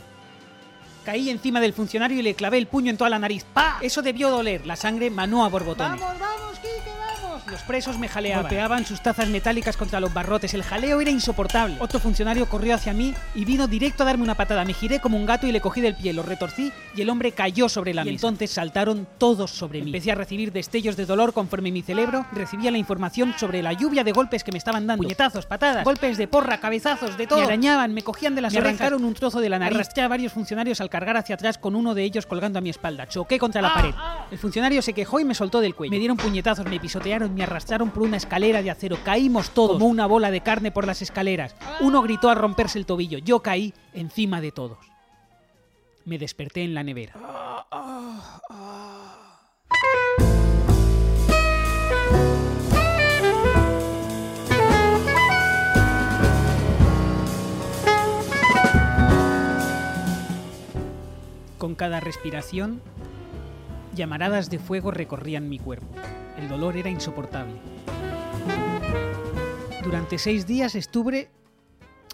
[1.03, 3.45] Caí encima del funcionario y le clavé el puño en toda la nariz.
[3.53, 3.77] ¡Pa!
[3.81, 4.65] Eso debió doler.
[4.65, 5.99] La sangre manó a borbotones.
[5.99, 6.92] ¡Vamos, vamos, vamos!
[7.49, 8.43] Los presos me jaleaban.
[8.43, 10.53] Golpeaban sus tazas metálicas contra los barrotes.
[10.53, 11.77] El jaleo era insoportable.
[11.79, 14.65] Otro funcionario corrió hacia mí y vino directo a darme una patada.
[14.65, 16.13] Me giré como un gato y le cogí del pie.
[16.13, 18.11] Lo retorcí y el hombre cayó sobre la mesa.
[18.11, 19.89] Y entonces saltaron todos sobre mí.
[19.89, 24.03] Empecé a recibir destellos de dolor conforme mi cerebro recibía la información sobre la lluvia
[24.03, 25.03] de golpes que me estaban dando.
[25.03, 27.39] Puñetazos, patadas, golpes de porra, cabezazos, de todo.
[27.39, 29.75] Me arañaban, me cogían de las me arrancaron un trozo de la nariz.
[29.75, 32.69] Arrastré a varios funcionarios al cargar hacia atrás con uno de ellos colgando a mi
[32.69, 33.07] espalda.
[33.07, 33.93] Choqué contra la pared.
[34.31, 35.91] El funcionario se quejó y me soltó del cuello.
[35.91, 38.97] Me dieron puñetazos, me pisotearon, me arrastraron por una escalera de acero.
[39.03, 41.55] Caímos todos como una bola de carne por las escaleras.
[41.81, 43.17] Uno gritó a romperse el tobillo.
[43.17, 44.77] Yo caí encima de todos.
[46.05, 47.13] Me desperté en la nevera.
[61.57, 62.81] Con cada respiración,
[63.95, 65.87] llamaradas de fuego recorrían mi cuerpo.
[66.37, 67.55] El dolor era insoportable.
[69.83, 71.29] Durante seis días estuve...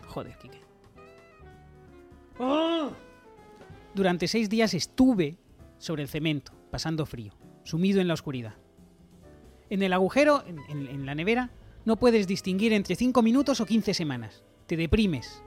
[0.07, 0.61] Joder, Kike.
[2.39, 2.89] ¡Ah!
[3.93, 5.37] Durante seis días estuve
[5.77, 7.33] sobre el cemento, pasando frío,
[7.63, 8.55] sumido en la oscuridad.
[9.69, 11.51] En el agujero, en, en- en la nevera,
[11.85, 14.43] no puedes distinguir entre cinco minutos o 15 semanas.
[14.67, 15.43] Te deprimes.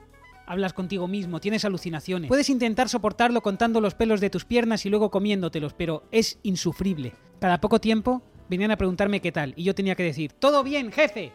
[0.46, 2.28] Hablas contigo mismo, tienes alucinaciones.
[2.28, 7.14] Puedes intentar soportarlo contando los pelos de tus piernas y luego comiéndotelos, pero es insufrible.
[7.40, 8.22] Cada poco tiempo
[8.52, 11.32] venían a preguntarme qué tal, y yo tenía que decir, ¡Todo bien, jefe!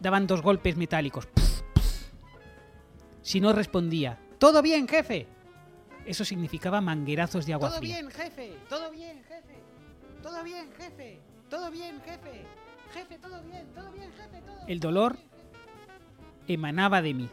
[0.00, 1.28] Daban dos golpes metálicos.
[3.20, 5.28] Si no respondía, ¡Todo bien, jefe!
[6.04, 7.98] Eso significaba manguerazos de agua Todo fría.
[7.98, 8.56] bien, jefe.
[8.68, 9.54] Todo bien, jefe.
[10.20, 11.20] Todo bien, jefe.
[11.48, 12.44] Todo bien, jefe.
[12.92, 13.64] Jefe, todo bien.
[13.72, 14.40] Todo bien, jefe.
[14.44, 15.16] Todo El dolor
[16.48, 17.28] emanaba de mí.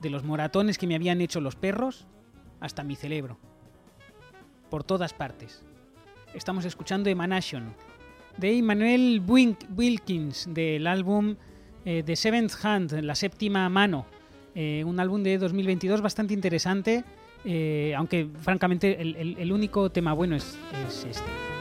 [0.00, 2.08] De los moratones que me habían hecho los perros
[2.58, 3.38] hasta mi cerebro.
[4.70, 5.62] Por todas partes.
[6.34, 7.74] Estamos escuchando Emanation
[8.36, 11.34] de Emmanuel Wink- Wilkins del álbum
[11.84, 14.06] eh, The Seventh Hand, la séptima mano.
[14.54, 17.04] Eh, un álbum de 2022 bastante interesante,
[17.44, 21.57] eh, aunque francamente el, el- el único tema bueno es, es este.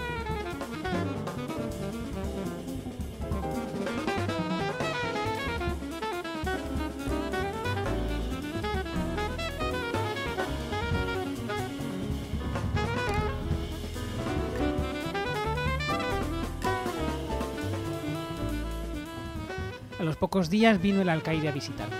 [20.27, 21.95] Pocos días vino el alcaide a visitarme.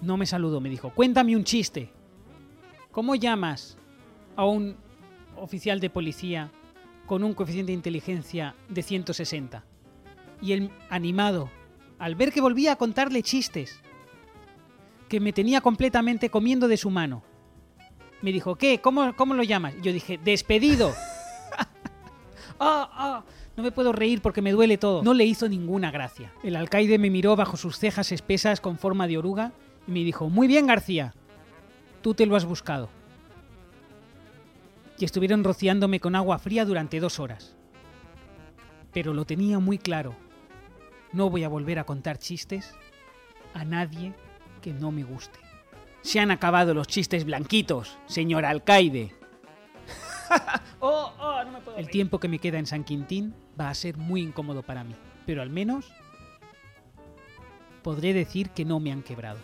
[0.00, 1.90] No me saludó, me dijo, cuéntame un chiste.
[2.92, 3.76] ¿Cómo llamas
[4.36, 4.76] a un
[5.34, 6.52] oficial de policía
[7.06, 9.64] con un coeficiente de inteligencia de 160?
[10.40, 11.50] Y él, animado,
[11.98, 13.80] al ver que volvía a contarle chistes,
[15.08, 17.24] que me tenía completamente comiendo de su mano,
[18.20, 18.80] me dijo, ¿qué?
[18.80, 19.74] ¿Cómo, cómo lo llamas?
[19.80, 20.94] Y yo dije, despedido.
[22.60, 23.24] ¡Ah, ah!
[23.56, 25.02] No me puedo reír porque me duele todo.
[25.02, 26.32] No le hizo ninguna gracia.
[26.42, 29.52] El alcaide me miró bajo sus cejas espesas con forma de oruga
[29.86, 31.14] y me dijo, muy bien García,
[32.00, 32.88] tú te lo has buscado.
[34.98, 37.54] Y estuvieron rociándome con agua fría durante dos horas.
[38.92, 40.14] Pero lo tenía muy claro.
[41.12, 42.74] No voy a volver a contar chistes
[43.52, 44.14] a nadie
[44.62, 45.38] que no me guste.
[46.00, 49.12] Se han acabado los chistes blanquitos, señor alcaide.
[51.76, 54.94] El tiempo que me queda en San Quintín va a ser muy incómodo para mí,
[55.26, 55.92] pero al menos
[57.82, 59.38] podré decir que no me han quebrado.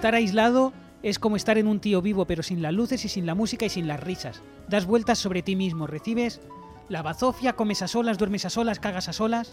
[0.00, 0.72] Estar aislado
[1.02, 3.66] es como estar en un tío vivo, pero sin las luces y sin la música
[3.66, 4.40] y sin las risas.
[4.66, 6.40] Das vueltas sobre ti mismo, recibes
[6.88, 9.52] la bazofia, comes a solas, duermes a solas, cagas a solas.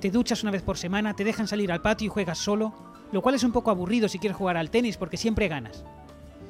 [0.00, 2.74] te duchas una vez por semana, te dejan salir al patio y juegas solo,
[3.12, 5.84] lo cual es un poco aburrido si quieres jugar al tenis porque siempre ganas.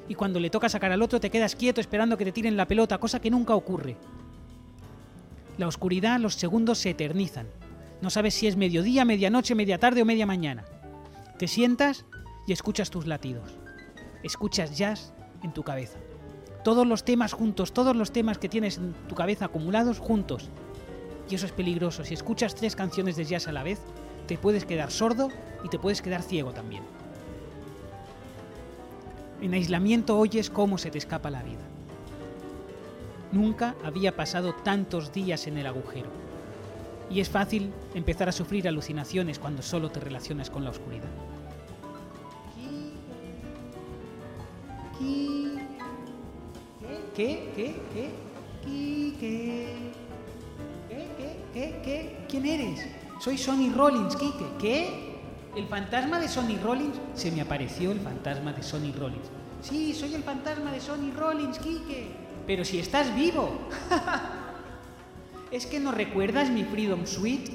[0.09, 2.67] Y cuando le toca sacar al otro te quedas quieto esperando que te tiren la
[2.67, 3.99] pelota, cosa que nunca ocurre.
[5.59, 7.49] La oscuridad, los segundos se eternizan.
[8.01, 10.65] No sabes si es mediodía, medianoche, media tarde o media mañana.
[11.37, 12.07] Te sientas
[12.47, 13.57] y escuchas tus latidos.
[14.23, 15.13] Escuchas jazz
[15.43, 15.99] en tu cabeza.
[16.63, 20.49] Todos los temas juntos, todos los temas que tienes en tu cabeza acumulados juntos.
[21.29, 22.05] Y eso es peligroso.
[22.05, 23.81] Si escuchas tres canciones de jazz a la vez,
[24.27, 25.29] te puedes quedar sordo
[25.63, 26.83] y te puedes quedar ciego también.
[29.41, 31.61] En aislamiento oyes cómo se te escapa la vida.
[33.33, 36.09] Nunca había pasado tantos días en el agujero.
[37.11, 41.11] Y es fácil empezar a sufrir alucinaciones cuando solo te relacionas con la oscuridad.
[47.15, 47.51] ¿Qué?
[47.55, 47.75] ¿Qué?
[47.93, 48.11] ¿Qué?
[48.65, 49.67] Quique.
[50.89, 51.07] ¿Qué?
[51.17, 51.37] ¿Qué?
[51.53, 51.81] ¿Qué?
[51.85, 52.17] ¿Qué?
[52.29, 52.87] ¿Quién eres?
[53.21, 54.47] Soy Sonny Rollins, Quique.
[54.59, 55.15] ¿Qué?
[55.57, 56.97] ¿El fantasma de Sonny Rollins?
[57.15, 59.31] Se me apareció el fantasma de Sonny Rollins.
[59.63, 62.09] Sí, soy el fantasma de Sonny Rollins, Quique.
[62.47, 63.51] Pero si estás vivo.
[65.51, 67.53] ¿Es que no recuerdas mi Freedom Suite?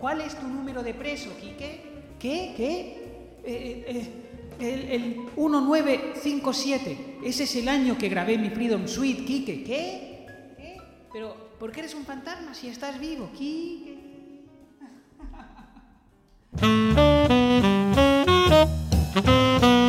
[0.00, 2.04] ¿Cuál es tu número de preso, Quique?
[2.18, 2.54] ¿Qué?
[2.56, 3.00] ¿Qué?
[3.44, 4.29] Eh, eh,
[4.60, 7.18] el, el 1957.
[7.24, 9.64] Ese es el año que grabé mi Freedom Suite, Quique.
[9.64, 10.26] ¿Qué?
[10.56, 10.76] ¿Qué?
[11.12, 13.98] Pero, ¿por qué eres un fantasma si estás vivo, Quique?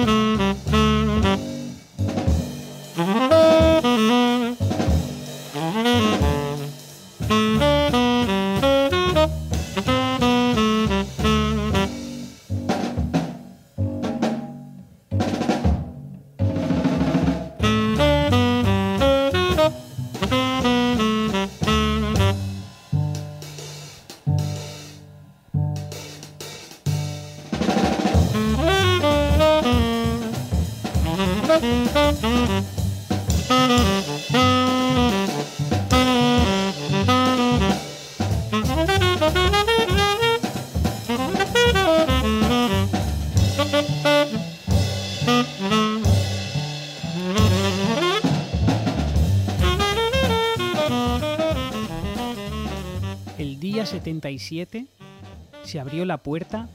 [54.40, 56.70] se abrió la puerta.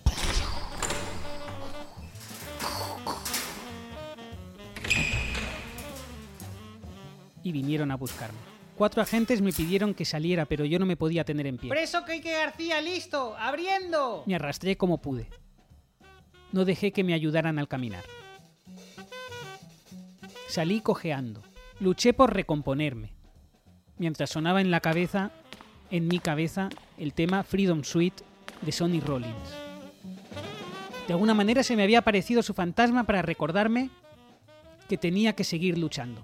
[7.43, 8.39] Y vinieron a buscarme.
[8.77, 11.71] Cuatro agentes me pidieron que saliera, pero yo no me podía tener en pie.
[11.71, 13.37] ¡Preso Kike García, listo!
[13.39, 14.25] ¡Abriendo!
[14.27, 15.29] Me arrastré como pude.
[16.53, 18.05] No dejé que me ayudaran al caminar.
[20.49, 21.43] Salí cojeando.
[21.81, 23.13] Luché por recomponerme.
[23.99, 25.31] Mientras sonaba en la cabeza
[25.91, 26.69] en mi cabeza,
[26.99, 28.25] el tema Freedom Suite
[28.63, 29.35] de Sonny Rollins.
[31.07, 33.91] De alguna manera se me había aparecido su fantasma para recordarme
[34.89, 36.21] que tenía que seguir luchando.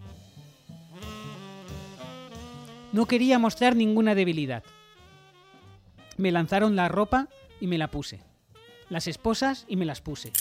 [2.93, 4.64] No quería mostrar ninguna debilidad.
[6.16, 7.28] Me lanzaron la ropa
[7.60, 8.20] y me la puse.
[8.89, 10.32] Las esposas y me las puse.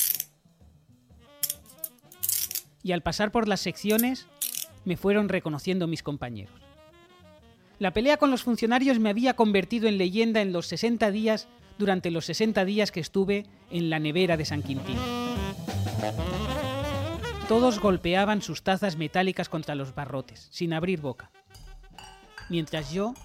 [2.84, 4.27] Y al pasar por las secciones
[4.84, 6.70] me fueron reconociendo mis compañeros.
[7.81, 11.47] La pelea con los funcionarios me había convertido en leyenda en los 60 días
[11.77, 14.97] durante los 60 días que estuve en la nevera de San Quintín.
[17.49, 21.31] Todos golpeaban sus tazas metálicas contra los barrotes, sin abrir boca
[22.51, 23.15] mientras yo,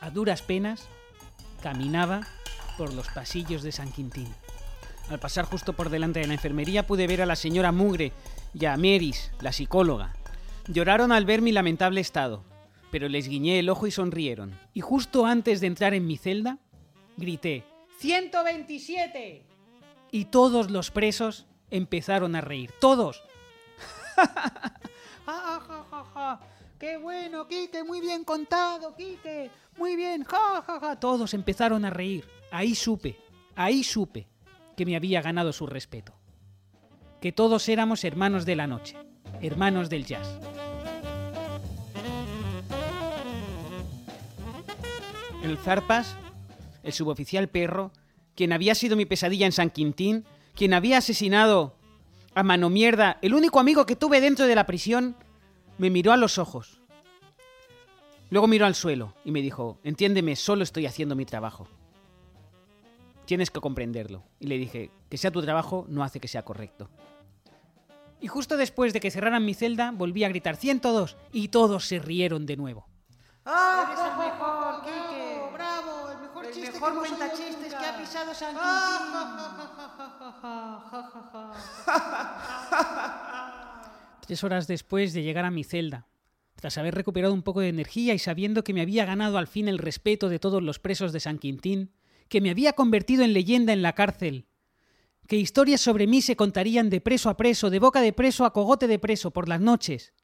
[0.00, 0.88] a duras penas,
[1.62, 2.26] caminaba
[2.76, 4.28] por los pasillos de San Quintín.
[5.08, 8.12] Al pasar justo por delante de la enfermería pude ver a la señora Mugre
[8.52, 10.12] y a Meris, la psicóloga.
[10.66, 12.42] Lloraron al ver mi lamentable estado,
[12.90, 14.58] pero les guiñé el ojo y sonrieron.
[14.74, 16.58] Y justo antes de entrar en mi celda,
[17.16, 17.64] grité
[18.00, 19.42] ¡127!
[20.12, 22.70] Y todos los presos empezaron a reír.
[22.80, 23.22] ¡Todos!
[24.14, 24.26] ¡Ja,
[25.26, 26.40] ja, ja, ja!
[26.78, 27.82] ¡Qué bueno, Quique!
[27.82, 29.50] ¡Muy bien contado, Quique!
[29.76, 30.22] ¡Muy bien!
[30.24, 31.00] ¡Ja, ja, ja!
[31.00, 32.24] Todos empezaron a reír.
[32.52, 33.18] Ahí supe,
[33.56, 34.28] ahí supe
[34.76, 36.14] que me había ganado su respeto.
[37.20, 38.96] Que todos éramos hermanos de la noche,
[39.42, 40.38] hermanos del jazz.
[45.42, 46.16] El Zarpas,
[46.82, 47.92] el suboficial perro,
[48.34, 50.24] quien había sido mi pesadilla en San Quintín,
[50.54, 51.76] quien había asesinado
[52.34, 55.16] a mano mierda, el único amigo que tuve dentro de la prisión,
[55.78, 56.80] me miró a los ojos.
[58.30, 61.68] Luego miró al suelo y me dijo, entiéndeme, solo estoy haciendo mi trabajo.
[63.24, 64.24] Tienes que comprenderlo.
[64.40, 66.90] Y le dije, que sea tu trabajo no hace que sea correcto.
[68.20, 72.00] Y justo después de que cerraran mi celda, volví a gritar 102 y todos se
[72.00, 72.86] rieron de nuevo.
[73.44, 75.24] ¡Ah!
[75.58, 76.10] ¡Bravo!
[76.12, 78.54] El mejor chiste mejor cuenta chistes que ha pisado San
[84.20, 86.06] Tres horas después de llegar a mi celda,
[86.54, 89.66] tras haber recuperado un poco de energía y sabiendo que me había ganado al fin
[89.66, 91.90] el respeto de todos los presos de San Quintín,
[92.28, 94.46] que me había convertido en leyenda en la cárcel,
[95.26, 98.52] que historias sobre mí se contarían de preso a preso, de boca de preso a
[98.52, 100.14] cogote de preso por las noches.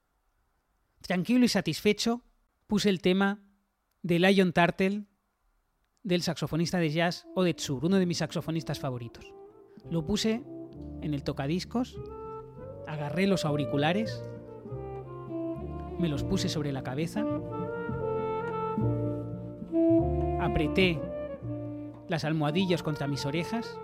[1.00, 2.22] Tranquilo y satisfecho,
[2.68, 3.42] puse el tema
[4.02, 5.06] de Lion Turtle
[6.04, 9.34] del saxofonista de jazz Ode Tsur, uno de mis saxofonistas favoritos.
[9.90, 10.42] Lo puse
[11.00, 11.98] en el tocadiscos,
[12.86, 14.22] agarré los auriculares,
[15.98, 17.24] me los puse sobre la cabeza,
[20.40, 21.00] apreté
[22.08, 23.78] las almohadillas contra mis orejas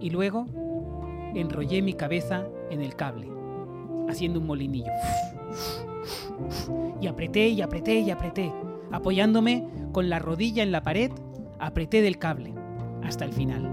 [0.00, 0.46] y luego
[1.34, 3.30] enrollé mi cabeza en el cable,
[4.08, 4.92] haciendo un molinillo.
[7.00, 8.52] Y apreté y apreté y apreté,
[8.90, 11.12] apoyándome con la rodilla en la pared,
[11.60, 12.54] apreté del cable
[13.02, 13.70] hasta el final.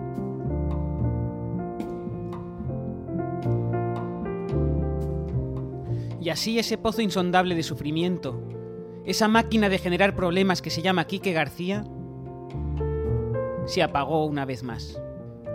[6.19, 8.41] Y así ese pozo insondable de sufrimiento,
[9.05, 11.85] esa máquina de generar problemas que se llama Quique García,
[13.65, 15.01] se apagó una vez más.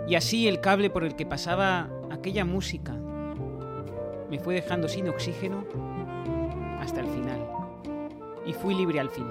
[0.07, 2.93] Y así el cable por el que pasaba aquella música
[4.29, 5.63] me fue dejando sin oxígeno
[6.79, 7.47] hasta el final.
[8.45, 9.27] Y fui libre al fin.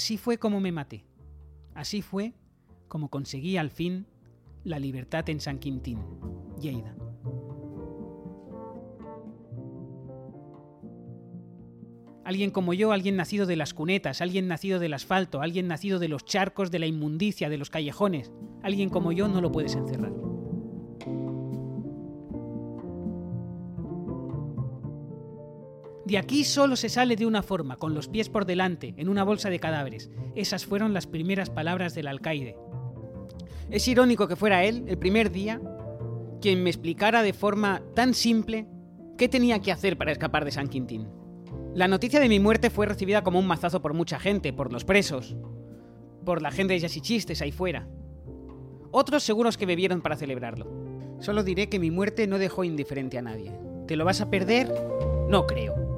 [0.00, 1.04] Así fue como me maté.
[1.74, 2.32] Así fue
[2.88, 4.06] como conseguí al fin
[4.64, 5.98] la libertad en San Quintín,
[6.58, 6.96] Lleida.
[12.24, 16.08] Alguien como yo, alguien nacido de las cunetas, alguien nacido del asfalto, alguien nacido de
[16.08, 18.32] los charcos, de la inmundicia, de los callejones,
[18.62, 20.29] alguien como yo no lo puedes encerrar.
[26.10, 29.22] De aquí solo se sale de una forma, con los pies por delante, en una
[29.22, 30.10] bolsa de cadáveres.
[30.34, 32.56] Esas fueron las primeras palabras del alcaide.
[33.70, 35.60] Es irónico que fuera él, el primer día,
[36.40, 38.66] quien me explicara de forma tan simple
[39.16, 41.06] qué tenía que hacer para escapar de San Quintín.
[41.76, 44.84] La noticia de mi muerte fue recibida como un mazazo por mucha gente, por los
[44.84, 45.36] presos,
[46.24, 47.86] por la gente de Jazz y Chistes ahí fuera.
[48.90, 50.66] Otros seguros que bebieron para celebrarlo.
[51.20, 53.52] Solo diré que mi muerte no dejó indiferente a nadie.
[53.86, 54.74] ¿Te lo vas a perder?
[55.28, 55.89] No creo.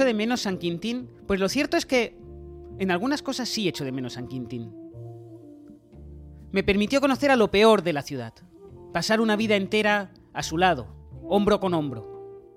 [0.00, 1.10] ¿Echo de menos San Quintín?
[1.26, 2.16] Pues lo cierto es que
[2.78, 4.72] en algunas cosas sí echo de menos San Quintín.
[6.52, 8.32] Me permitió conocer a lo peor de la ciudad,
[8.94, 10.86] pasar una vida entera a su lado,
[11.28, 12.56] hombro con hombro,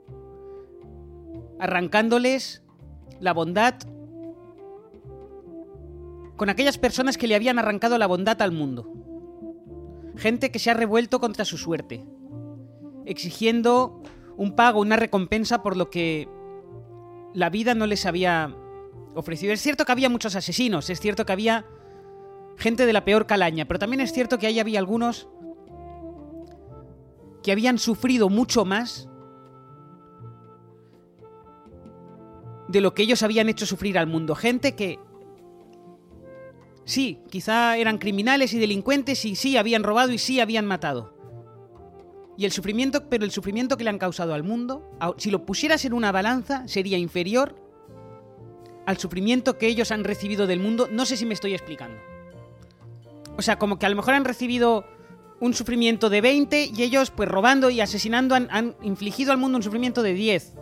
[1.59, 2.63] arrancándoles
[3.19, 3.75] la bondad
[6.37, 8.89] con aquellas personas que le habían arrancado la bondad al mundo.
[10.15, 12.05] Gente que se ha revuelto contra su suerte,
[13.05, 14.01] exigiendo
[14.37, 16.29] un pago, una recompensa por lo que
[17.33, 18.55] la vida no les había
[19.15, 19.53] ofrecido.
[19.53, 21.65] Es cierto que había muchos asesinos, es cierto que había
[22.57, 25.27] gente de la peor calaña, pero también es cierto que ahí había algunos
[27.41, 29.09] que habían sufrido mucho más
[32.67, 34.35] de lo que ellos habían hecho sufrir al mundo.
[34.35, 34.99] Gente que
[36.85, 41.12] sí, quizá eran criminales y delincuentes y sí habían robado y sí habían matado.
[42.37, 45.85] Y el sufrimiento, pero el sufrimiento que le han causado al mundo, si lo pusieras
[45.85, 47.55] en una balanza, sería inferior
[48.85, 50.89] al sufrimiento que ellos han recibido del mundo.
[50.91, 51.97] No sé si me estoy explicando.
[53.37, 54.83] O sea, como que a lo mejor han recibido
[55.39, 59.63] un sufrimiento de 20 y ellos, pues robando y asesinando, han, infligido al mundo un
[59.63, 60.53] sufrimiento de 10.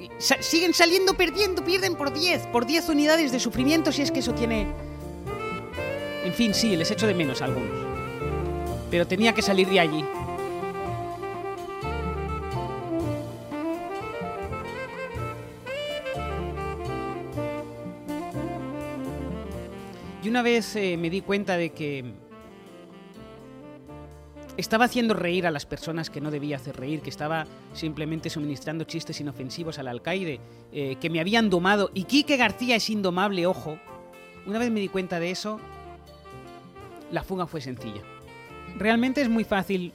[0.00, 4.10] Y sa- siguen saliendo perdiendo, pierden por 10, por 10 unidades de sufrimiento si es
[4.10, 4.66] que eso tiene...
[6.24, 7.70] En fin, sí, les echo de menos a algunos.
[8.90, 10.04] Pero tenía que salir de allí.
[20.36, 22.04] Una vez eh, me di cuenta de que
[24.58, 28.84] estaba haciendo reír a las personas que no debía hacer reír, que estaba simplemente suministrando
[28.84, 30.38] chistes inofensivos al alcaide,
[30.72, 31.90] eh, que me habían domado.
[31.94, 33.78] Y Quique García es indomable, ojo.
[34.44, 35.58] Una vez me di cuenta de eso,
[37.10, 38.02] la fuga fue sencilla.
[38.76, 39.94] Realmente es muy fácil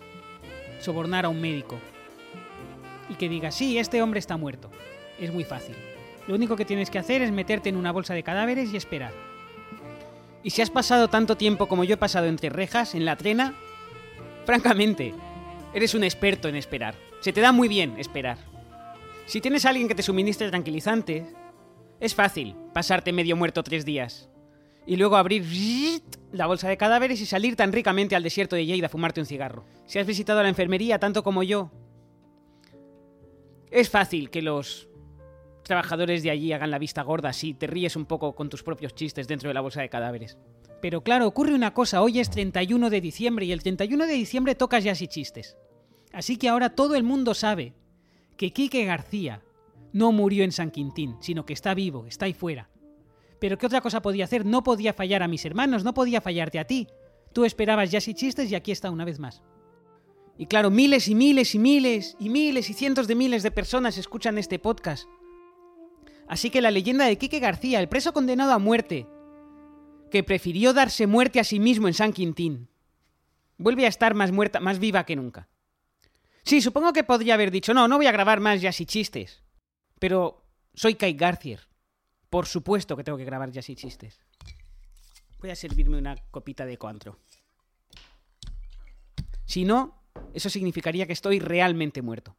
[0.79, 1.77] sobornar a un médico
[3.09, 4.71] y que diga, sí, este hombre está muerto.
[5.19, 5.75] Es muy fácil.
[6.27, 9.13] Lo único que tienes que hacer es meterte en una bolsa de cadáveres y esperar.
[10.43, 13.53] Y si has pasado tanto tiempo como yo he pasado entre rejas, en la trena,
[14.45, 15.13] francamente,
[15.73, 16.95] eres un experto en esperar.
[17.19, 18.37] Se te da muy bien esperar.
[19.25, 21.27] Si tienes a alguien que te suministre tranquilizantes,
[21.99, 24.29] es fácil pasarte medio muerto tres días.
[24.87, 26.01] Y luego abrir
[26.31, 29.27] la bolsa de cadáveres y salir tan ricamente al desierto de Lleida a fumarte un
[29.27, 29.63] cigarro.
[29.85, 31.69] Si has visitado la enfermería tanto como yo,
[33.69, 34.89] es fácil que los
[35.71, 38.93] trabajadores de allí hagan la vista gorda si te ríes un poco con tus propios
[38.93, 40.37] chistes dentro de la bolsa de cadáveres.
[40.81, 44.53] Pero claro, ocurre una cosa, hoy es 31 de diciembre y el 31 de diciembre
[44.53, 45.55] tocas ya y chistes.
[46.11, 47.73] Así que ahora todo el mundo sabe
[48.35, 49.43] que Quique García
[49.93, 52.69] no murió en San Quintín, sino que está vivo, está ahí fuera.
[53.39, 54.45] Pero ¿qué otra cosa podía hacer?
[54.45, 56.89] No podía fallar a mis hermanos, no podía fallarte a ti.
[57.31, 59.41] Tú esperabas ya y chistes y aquí está una vez más.
[60.37, 63.97] Y claro, miles y miles y miles y miles y cientos de miles de personas
[63.97, 65.07] escuchan este podcast.
[66.31, 69.05] Así que la leyenda de Quique García, el preso condenado a muerte,
[70.09, 72.69] que prefirió darse muerte a sí mismo en San Quintín,
[73.57, 75.49] vuelve a estar más muerta, más viva que nunca.
[76.43, 79.43] Sí, supongo que podría haber dicho, no, no voy a grabar más jazz y chistes.
[79.99, 81.67] Pero soy Kai Garcier.
[82.29, 84.21] Por supuesto que tengo que grabar jazz y chistes.
[85.41, 87.19] Voy a servirme una copita de coantro.
[89.43, 90.01] Si no,
[90.33, 92.37] eso significaría que estoy realmente muerto.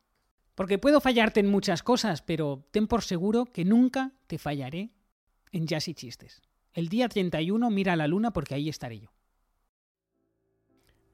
[0.54, 4.90] Porque puedo fallarte en muchas cosas, pero ten por seguro que nunca te fallaré
[5.50, 6.42] en jazz y chistes.
[6.74, 9.12] El día 31 mira a la luna porque ahí estaré yo.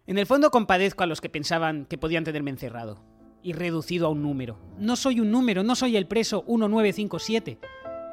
[0.07, 3.05] En el fondo compadezco a los que pensaban que podían tenerme encerrado
[3.43, 4.59] y reducido a un número.
[4.79, 7.59] No soy un número, no soy el preso 1957.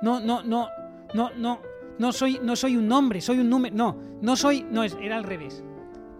[0.01, 0.69] No, no, no,
[1.13, 1.61] no, no,
[1.97, 3.75] no soy, no soy un nombre, soy un número.
[3.75, 5.63] No, no soy, no es, era al revés.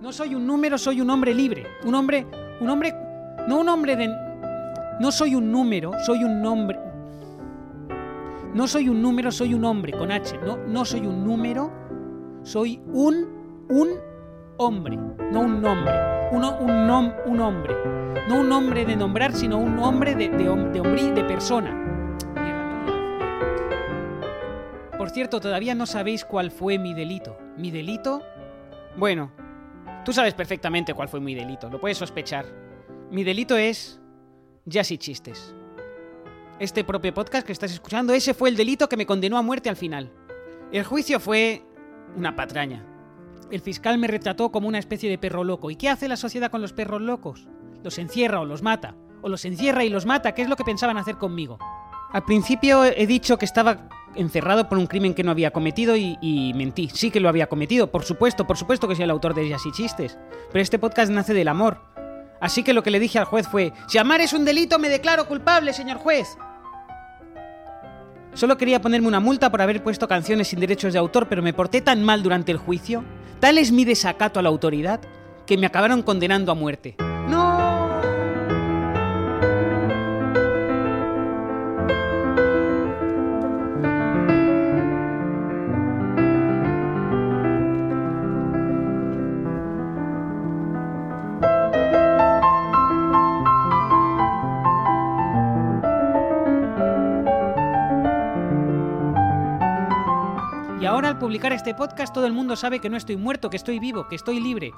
[0.01, 1.67] No soy un número, soy un hombre libre.
[1.83, 2.25] Un hombre,
[2.59, 2.93] un hombre,
[3.47, 4.07] no un hombre de,
[4.99, 6.79] no soy un número, soy un nombre.
[8.53, 10.37] No soy un número, soy un hombre con H.
[10.37, 11.71] No, no soy un número,
[12.43, 13.89] soy un, un
[14.57, 15.93] hombre, no un nombre.
[16.31, 17.75] Uno, un, nom, un hombre.
[18.29, 21.81] No un hombre de nombrar, sino un hombre de, de, de hombrí, de persona.
[24.97, 27.37] Por cierto, todavía no sabéis cuál fue mi delito.
[27.57, 28.21] ¿Mi delito?
[28.95, 29.31] Bueno,
[30.05, 32.45] tú sabes perfectamente cuál fue mi delito, lo puedes sospechar.
[33.11, 34.01] Mi delito es
[34.65, 35.53] jazz y chistes.
[36.59, 39.69] Este propio podcast que estás escuchando, ese fue el delito que me condenó a muerte
[39.69, 40.11] al final.
[40.71, 41.63] El juicio fue
[42.15, 42.83] una patraña.
[43.51, 45.69] El fiscal me retrató como una especie de perro loco.
[45.69, 47.47] ¿Y qué hace la sociedad con los perros locos?
[47.83, 48.95] Los encierra o los mata.
[49.21, 51.59] O los encierra y los mata, que es lo que pensaban hacer conmigo.
[52.11, 56.17] Al principio he dicho que estaba encerrado por un crimen que no había cometido y,
[56.21, 56.89] y mentí.
[56.91, 59.65] Sí que lo había cometido, por supuesto, por supuesto que soy el autor de Jazz
[59.65, 60.17] y Chistes.
[60.51, 61.94] Pero este podcast nace del amor.
[62.39, 64.89] Así que lo que le dije al juez fue, si amar es un delito, me
[64.89, 66.37] declaro culpable, señor juez.
[68.33, 71.53] Solo quería ponerme una multa por haber puesto canciones sin derechos de autor, pero me
[71.53, 73.03] porté tan mal durante el juicio,
[73.39, 74.99] tal es mi desacato a la autoridad,
[75.45, 76.97] que me acabaron condenando a muerte.
[101.19, 104.15] Publicar este podcast todo el mundo sabe que no estoy muerto, que estoy vivo, que
[104.15, 104.71] estoy libre.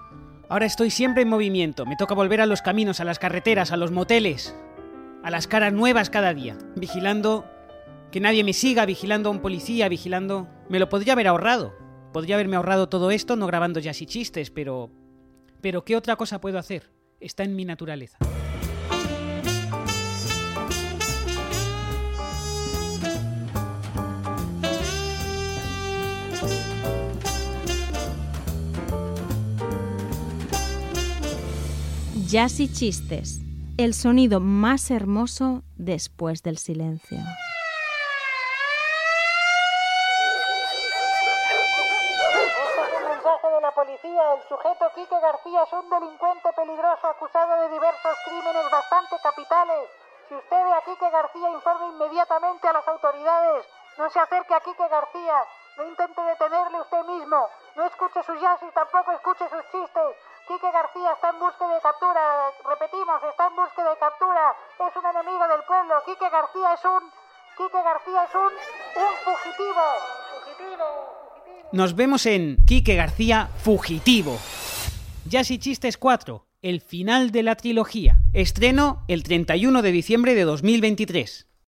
[0.49, 3.77] Ahora estoy siempre en movimiento, me toca volver a los caminos, a las carreteras, a
[3.77, 4.55] los moteles,
[5.23, 7.45] a las caras nuevas cada día, vigilando
[8.11, 10.47] que nadie me siga, vigilando a un policía, vigilando...
[10.69, 11.73] Me lo podría haber ahorrado.
[12.13, 14.89] Podría haberme ahorrado todo esto no grabando jazz y chistes, pero...
[15.61, 16.89] Pero ¿qué otra cosa puedo hacer?
[17.19, 18.17] Está en mi naturaleza.
[32.27, 33.39] Jazz y chistes.
[33.77, 37.19] El sonido más hermoso después del silencio.
[37.19, 37.47] Este es.
[44.03, 49.89] El sujeto Quique García es un delincuente peligroso acusado de diversos crímenes bastante capitales.
[50.27, 53.65] Si usted ve a Quique García, informe inmediatamente a las autoridades.
[53.97, 55.45] No se acerque a Quique García.
[55.77, 57.47] No intente detenerle usted mismo.
[57.75, 60.15] No escuche sus jazz y tampoco escuche sus chistes.
[60.47, 62.23] Quique García está en búsqueda de captura.
[62.63, 64.55] Repetimos, está en búsqueda de captura.
[64.79, 65.93] Es un enemigo del pueblo.
[66.05, 67.03] Quique García es un...
[67.57, 68.51] Quique García es un...
[69.03, 69.85] un fugitivo.
[70.31, 70.87] Fugitivo.
[71.35, 71.69] fugitivo.
[71.73, 74.37] Nos vemos en Quique García Fugitivo.
[75.25, 78.15] Jazz y Chistes 4, el final de la trilogía.
[78.31, 81.46] Estreno el 31 de diciembre de 2023.